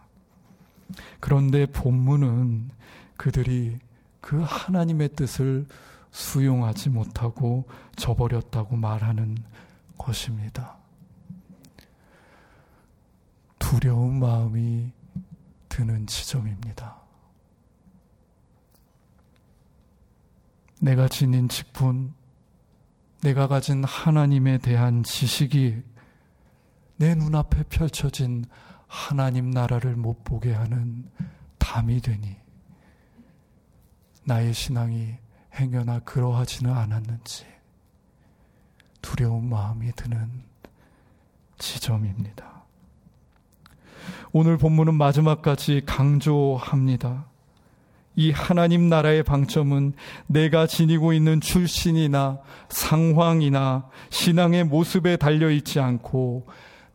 그런데 1.19 1.65
본문은 1.65 2.69
그들이 3.17 3.79
그 4.21 4.43
하나님의 4.43 5.15
뜻을 5.17 5.65
수용하지 6.11 6.91
못하고 6.91 7.65
저버렸다고 7.97 8.77
말하는 8.77 9.39
것입니다. 9.97 10.77
두려운 13.59 14.19
마음이 14.19 14.93
드는 15.71 16.07
지점입니다. 16.07 17.01
내가 20.83 21.09
지닌 21.09 21.49
직분, 21.49 22.13
내가 23.23 23.49
가진 23.49 23.85
하나님에 23.85 24.59
대한 24.59 25.03
지식이 25.03 25.92
내 26.97 27.15
눈앞에 27.15 27.65
펼쳐진 27.65 28.45
하나님 28.87 29.51
나라를 29.51 29.97
못 29.97 30.23
보게 30.25 30.53
하는 30.53 31.11
담이 31.59 32.01
되니 32.01 32.37
나의 34.25 34.53
신앙이 34.53 35.15
행여나 35.55 36.01
그러하지는 36.01 36.73
않았는지 36.73 37.47
두려운 39.01 39.49
마음이 39.49 39.93
드는 39.93 40.31
지점입니다. 41.59 42.63
오늘 44.33 44.57
본문은 44.57 44.95
마지막까지 44.95 45.83
강조합니다. 45.87 47.27
이 48.15 48.31
하나님 48.31 48.89
나라의 48.89 49.23
방점은 49.23 49.95
내가 50.27 50.67
지니고 50.67 51.13
있는 51.13 51.41
출신이나 51.41 52.41
상황이나 52.69 53.89
신앙의 54.11 54.65
모습에 54.65 55.17
달려 55.17 55.51
있지 55.51 55.81
않고 55.81 56.47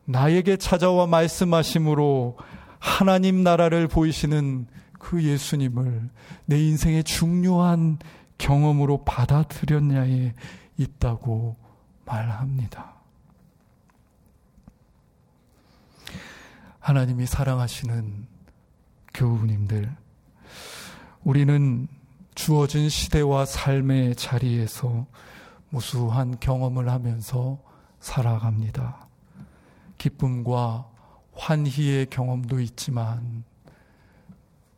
나에게 0.08 0.56
찾아와 0.56 1.06
말씀하심으로 1.06 2.38
하나님 2.78 3.42
나라를 3.42 3.88
보이시는 3.88 4.66
그 4.98 5.22
예수님을 5.22 6.08
내 6.46 6.58
인생의 6.58 7.04
중요한 7.04 7.98
경험으로 8.38 9.04
받아들였냐에 9.04 10.32
있다고 10.78 11.56
말합니다. 12.06 12.94
하나님이 16.80 17.26
사랑하시는 17.26 18.26
교우님들, 19.12 19.94
우리는 21.22 21.86
주어진 22.34 22.88
시대와 22.88 23.44
삶의 23.44 24.16
자리에서 24.16 25.06
무수한 25.68 26.40
경험을 26.40 26.88
하면서 26.88 27.58
살아갑니다. 28.00 29.07
기쁨과 29.98 30.88
환희의 31.34 32.06
경험도 32.06 32.60
있지만 32.60 33.44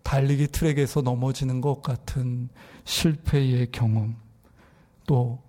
달리기 0.03 0.49
트랙에서 0.49 1.03
넘어지는 1.03 1.61
것 1.61 1.83
같은 1.83 2.49
실패의 2.85 3.71
경험, 3.71 4.17
또 5.07 5.41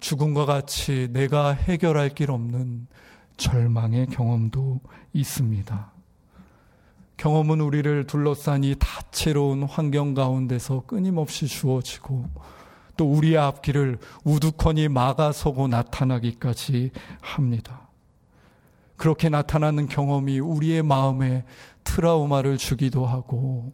죽음과 0.00 0.44
같이 0.44 1.08
내가 1.12 1.52
해결할 1.52 2.10
길 2.10 2.30
없는 2.30 2.86
절망의 3.36 4.06
경험도 4.06 4.80
있습니다. 5.12 5.92
경험은 7.16 7.60
우리를 7.60 8.06
둘러싼 8.06 8.64
이 8.64 8.74
다채로운 8.78 9.62
환경 9.62 10.12
가운데서 10.12 10.82
끊임없이 10.86 11.46
주어지고 11.46 12.28
또 12.96 13.10
우리의 13.10 13.38
앞길을 13.38 13.98
우두커니 14.24 14.88
막아서고 14.88 15.68
나타나기까지 15.68 16.90
합니다. 17.20 17.91
그렇게 18.96 19.28
나타나는 19.28 19.88
경험이 19.88 20.38
우리의 20.38 20.82
마음에 20.82 21.44
트라우마를 21.84 22.58
주기도 22.58 23.06
하고 23.06 23.72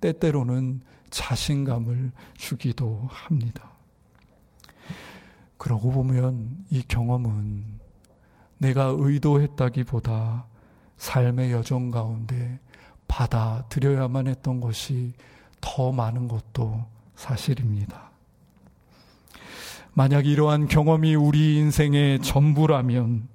때때로는 0.00 0.82
자신감을 1.10 2.12
주기도 2.36 3.08
합니다. 3.10 3.70
그러고 5.56 5.90
보면 5.90 6.64
이 6.70 6.82
경험은 6.82 7.64
내가 8.58 8.94
의도했다기보다 8.96 10.46
삶의 10.96 11.52
여정 11.52 11.90
가운데 11.90 12.58
받아들여야만 13.08 14.26
했던 14.26 14.60
것이 14.60 15.12
더 15.60 15.92
많은 15.92 16.28
것도 16.28 16.84
사실입니다. 17.14 18.10
만약 19.94 20.26
이러한 20.26 20.68
경험이 20.68 21.14
우리 21.14 21.56
인생의 21.56 22.20
전부라면 22.20 23.28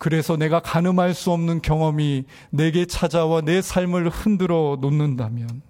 그래서 0.00 0.38
내가 0.38 0.60
가늠할 0.60 1.12
수 1.12 1.30
없는 1.30 1.60
경험이 1.60 2.24
내게 2.48 2.86
찾아와 2.86 3.42
내 3.42 3.60
삶을 3.60 4.08
흔들어 4.08 4.78
놓는다면 4.80 5.60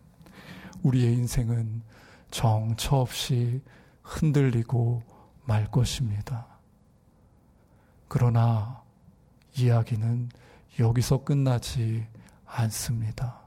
우리의 0.84 1.14
인생은 1.14 1.82
정처 2.30 2.94
없이 2.94 3.60
흔들리고 4.04 5.02
말 5.46 5.68
것입니다. 5.68 6.46
그러나 8.06 8.84
이야기는 9.58 10.28
여기서 10.78 11.24
끝나지 11.24 12.06
않습니다. 12.46 13.40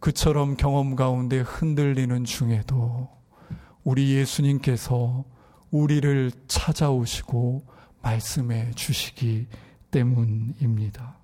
그처럼 0.00 0.56
경험 0.56 0.96
가운데 0.96 1.38
흔들리는 1.38 2.24
중에도 2.24 3.08
우리 3.84 4.16
예수님께서 4.16 5.24
우리를 5.70 6.32
찾아오시고 6.48 7.70
말씀해 8.02 8.72
주시기 8.72 9.46
때문입니다. 9.90 11.16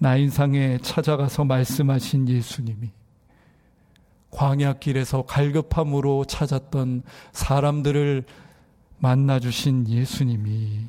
나인상에 0.00 0.78
찾아가서 0.78 1.44
말씀하신 1.44 2.28
예수님이 2.28 2.90
광야길에서 4.30 5.22
갈급함으로 5.22 6.26
찾았던 6.26 7.02
사람들을 7.32 8.24
만나주신 8.98 9.88
예수님이 9.88 10.88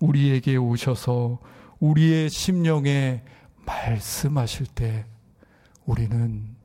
우리에게 0.00 0.56
오셔서 0.56 1.38
우리의 1.80 2.30
심령에 2.30 3.22
말씀하실 3.66 4.66
때 4.68 5.04
우리는 5.84 6.56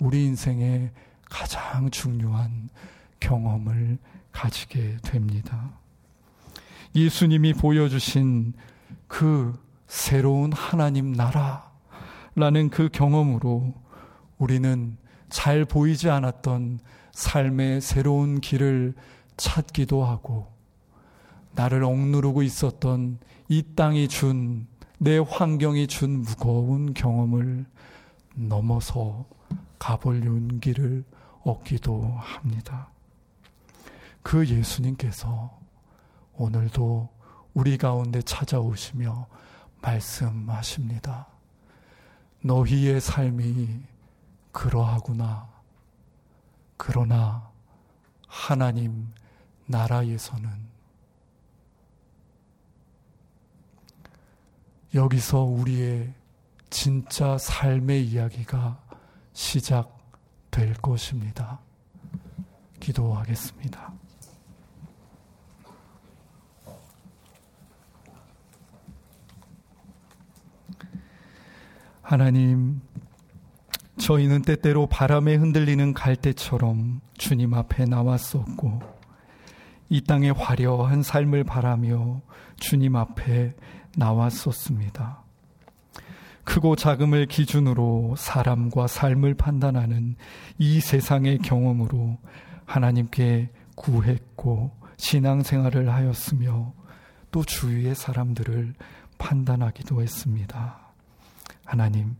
우리 0.00 0.24
인생의 0.26 0.90
가장 1.24 1.90
중요한 1.90 2.68
경험을 3.20 3.98
가지게 4.32 4.98
됩니다. 5.02 5.78
예수님이 7.04 7.54
보여주신 7.54 8.54
그 9.06 9.58
새로운 9.86 10.52
하나님 10.52 11.12
나라라는 11.12 12.70
그 12.70 12.88
경험으로 12.90 13.74
우리는 14.38 14.96
잘 15.28 15.64
보이지 15.64 16.10
않았던 16.10 16.80
삶의 17.12 17.80
새로운 17.80 18.40
길을 18.40 18.94
찾기도 19.36 20.04
하고 20.04 20.52
나를 21.54 21.82
억누르고 21.84 22.42
있었던 22.42 23.18
이 23.48 23.62
땅이 23.74 24.08
준 24.08 24.66
내 25.00 25.18
환경이 25.18 25.86
준 25.86 26.22
무거운 26.22 26.92
경험을 26.92 27.64
넘어서 28.34 29.24
가볼 29.78 30.24
용기를 30.24 31.04
얻기도 31.44 32.14
합니다. 32.18 32.90
그 34.22 34.44
예수님께서 34.44 35.56
오늘도 36.38 37.08
우리 37.52 37.76
가운데 37.76 38.22
찾아오시며 38.22 39.26
말씀하십니다. 39.82 41.26
너희의 42.42 43.00
삶이 43.00 43.82
그러하구나. 44.52 45.48
그러나 46.76 47.50
하나님 48.28 49.12
나라에서는 49.66 50.48
여기서 54.94 55.40
우리의 55.40 56.14
진짜 56.70 57.36
삶의 57.36 58.06
이야기가 58.06 58.80
시작될 59.32 60.74
것입니다. 60.74 61.58
기도하겠습니다. 62.78 63.92
하나님, 72.08 72.80
저희는 73.98 74.40
때때로 74.40 74.86
바람에 74.86 75.34
흔들리는 75.34 75.92
갈대처럼 75.92 77.02
주님 77.18 77.52
앞에 77.52 77.84
나왔었고, 77.84 78.80
이 79.90 80.00
땅의 80.00 80.32
화려한 80.32 81.02
삶을 81.02 81.44
바라며 81.44 82.22
주님 82.56 82.96
앞에 82.96 83.54
나왔었습니다. 83.98 85.22
크고 86.44 86.76
작음을 86.76 87.26
기준으로 87.26 88.14
사람과 88.16 88.86
삶을 88.86 89.34
판단하는 89.34 90.16
이 90.56 90.80
세상의 90.80 91.40
경험으로 91.40 92.16
하나님께 92.64 93.50
구했고 93.74 94.70
신앙생활을 94.96 95.92
하였으며 95.92 96.72
또 97.30 97.44
주위의 97.44 97.94
사람들을 97.94 98.72
판단하기도 99.18 100.00
했습니다. 100.00 100.87
하나님, 101.68 102.16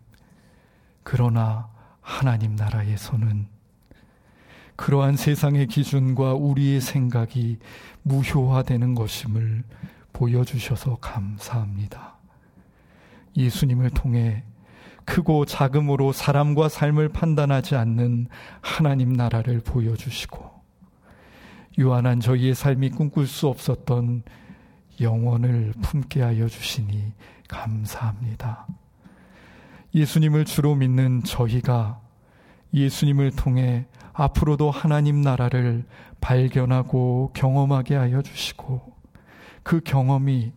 그러나 1.02 1.70
하나님 2.02 2.54
나라에서는 2.54 3.46
그러한 4.76 5.16
세상의 5.16 5.68
기준과 5.68 6.34
우리의 6.34 6.82
생각이 6.82 7.56
무효화되는 8.02 8.94
것임을 8.94 9.64
보여주셔서 10.12 10.96
감사합니다. 10.96 12.18
예수님을 13.38 13.88
통해 13.88 14.44
크고 15.06 15.46
작음으로 15.46 16.12
사람과 16.12 16.68
삶을 16.68 17.08
판단하지 17.08 17.74
않는 17.74 18.28
하나님 18.60 19.14
나라를 19.14 19.60
보여주시고 19.60 20.44
유한한 21.78 22.20
저희의 22.20 22.54
삶이 22.54 22.90
꿈꿀 22.90 23.26
수 23.26 23.48
없었던 23.48 24.24
영원을 25.00 25.72
품게 25.80 26.20
하여 26.20 26.48
주시니 26.48 27.14
감사합니다. 27.48 28.66
예수님을 29.94 30.44
주로 30.44 30.74
믿는 30.74 31.22
저희가 31.24 32.00
예수님을 32.74 33.32
통해 33.32 33.86
앞으로도 34.12 34.70
하나님 34.70 35.22
나라를 35.22 35.84
발견하고 36.20 37.30
경험하게 37.34 37.94
하여 37.94 38.20
주시고 38.22 38.92
그 39.62 39.80
경험이 39.80 40.52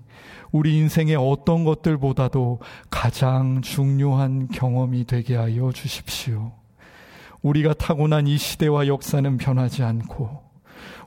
우리 0.52 0.78
인생의 0.78 1.16
어떤 1.16 1.64
것들보다도 1.64 2.60
가장 2.90 3.62
중요한 3.62 4.48
경험이 4.50 5.06
되게 5.06 5.36
하여 5.36 5.72
주십시오. 5.72 6.52
우리가 7.42 7.74
타고난 7.74 8.28
이 8.28 8.38
시대와 8.38 8.88
역사는 8.88 9.38
변하지 9.38 9.84
않고 9.84 10.44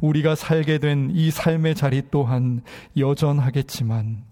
우리가 0.01 0.35
살게 0.35 0.79
된 0.79 1.11
이 1.13 1.31
삶의 1.31 1.75
자리 1.75 2.03
또한 2.11 2.63
여전하겠지만 2.97 4.25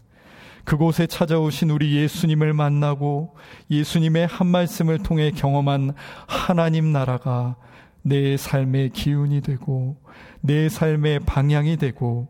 그곳에 0.64 1.06
찾아오신 1.06 1.70
우리 1.70 1.96
예수님을 1.96 2.52
만나고 2.52 3.36
예수님의 3.70 4.26
한 4.26 4.46
말씀을 4.46 4.98
통해 4.98 5.30
경험한 5.30 5.94
하나님 6.26 6.92
나라가 6.92 7.56
내 8.02 8.36
삶의 8.36 8.90
기운이 8.90 9.40
되고 9.40 9.96
내 10.40 10.68
삶의 10.68 11.20
방향이 11.20 11.76
되고 11.76 12.28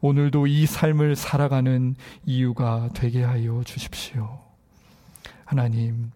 오늘도 0.00 0.46
이 0.46 0.66
삶을 0.66 1.16
살아가는 1.16 1.94
이유가 2.26 2.90
되게 2.92 3.22
하여 3.22 3.62
주십시오. 3.64 4.38
하나님, 5.46 6.10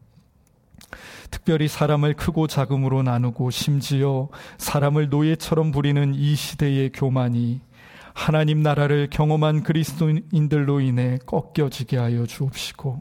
특별히 1.30 1.68
사람을 1.68 2.14
크고 2.14 2.46
작음으로 2.46 3.02
나누고 3.02 3.50
심지어 3.50 4.28
사람을 4.58 5.08
노예처럼 5.08 5.72
부리는 5.72 6.14
이 6.14 6.34
시대의 6.34 6.90
교만이 6.92 7.60
하나님 8.18 8.62
나라를 8.64 9.08
경험한 9.10 9.62
그리스도인들로 9.62 10.80
인해 10.80 11.18
꺾여지게 11.24 11.96
하여 11.96 12.26
주옵시고 12.26 13.00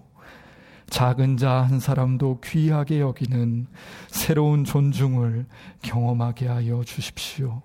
작은 0.92 1.38
자 1.38 1.64
한 1.64 1.80
사람도 1.80 2.40
귀하게 2.42 3.00
여기는 3.00 3.66
새로운 4.10 4.64
존중을 4.64 5.48
경험하게 5.82 6.48
하여 6.48 6.84
주십시오. 6.86 7.64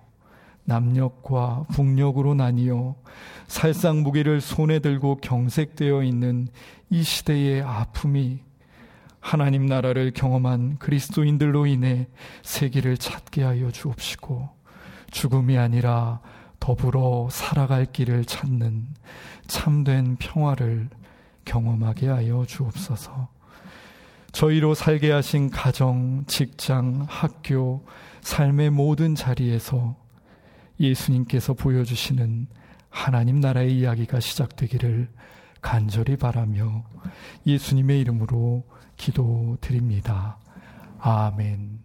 남녘과 0.65 1.65
북녘으로 1.71 2.33
나뉘어 2.33 2.95
살상 3.47 4.01
무기를 4.01 4.41
손에 4.41 4.79
들고 4.79 5.17
경색되어 5.17 6.01
있는 6.01 6.47
이 6.89 7.03
시대의 7.03 7.61
아픔이 7.61 8.39
하나님 9.19 9.67
나라를 9.67 10.11
경험한 10.11 10.79
그리스도인들로 10.79 11.67
인해 11.67 12.07
세계를 12.41 12.97
찾게 12.97 13.43
하여 13.43 13.69
주옵시고 13.69 14.49
죽음이 15.11 15.55
아니라 15.59 16.19
더불어 16.63 17.27
살아갈 17.29 17.85
길을 17.85 18.23
찾는 18.23 18.87
참된 19.47 20.15
평화를 20.15 20.87
경험하게 21.43 22.07
하여 22.07 22.45
주옵소서. 22.47 23.27
저희로 24.31 24.73
살게 24.73 25.11
하신 25.11 25.49
가정, 25.49 26.23
직장, 26.25 27.05
학교, 27.09 27.85
삶의 28.21 28.69
모든 28.69 29.13
자리에서 29.13 29.97
예수님께서 30.79 31.53
보여주시는 31.53 32.47
하나님 32.89 33.41
나라의 33.41 33.77
이야기가 33.77 34.21
시작되기를 34.21 35.09
간절히 35.59 36.15
바라며 36.15 36.85
예수님의 37.45 37.99
이름으로 37.99 38.63
기도드립니다. 38.95 40.37
아멘. 40.97 41.83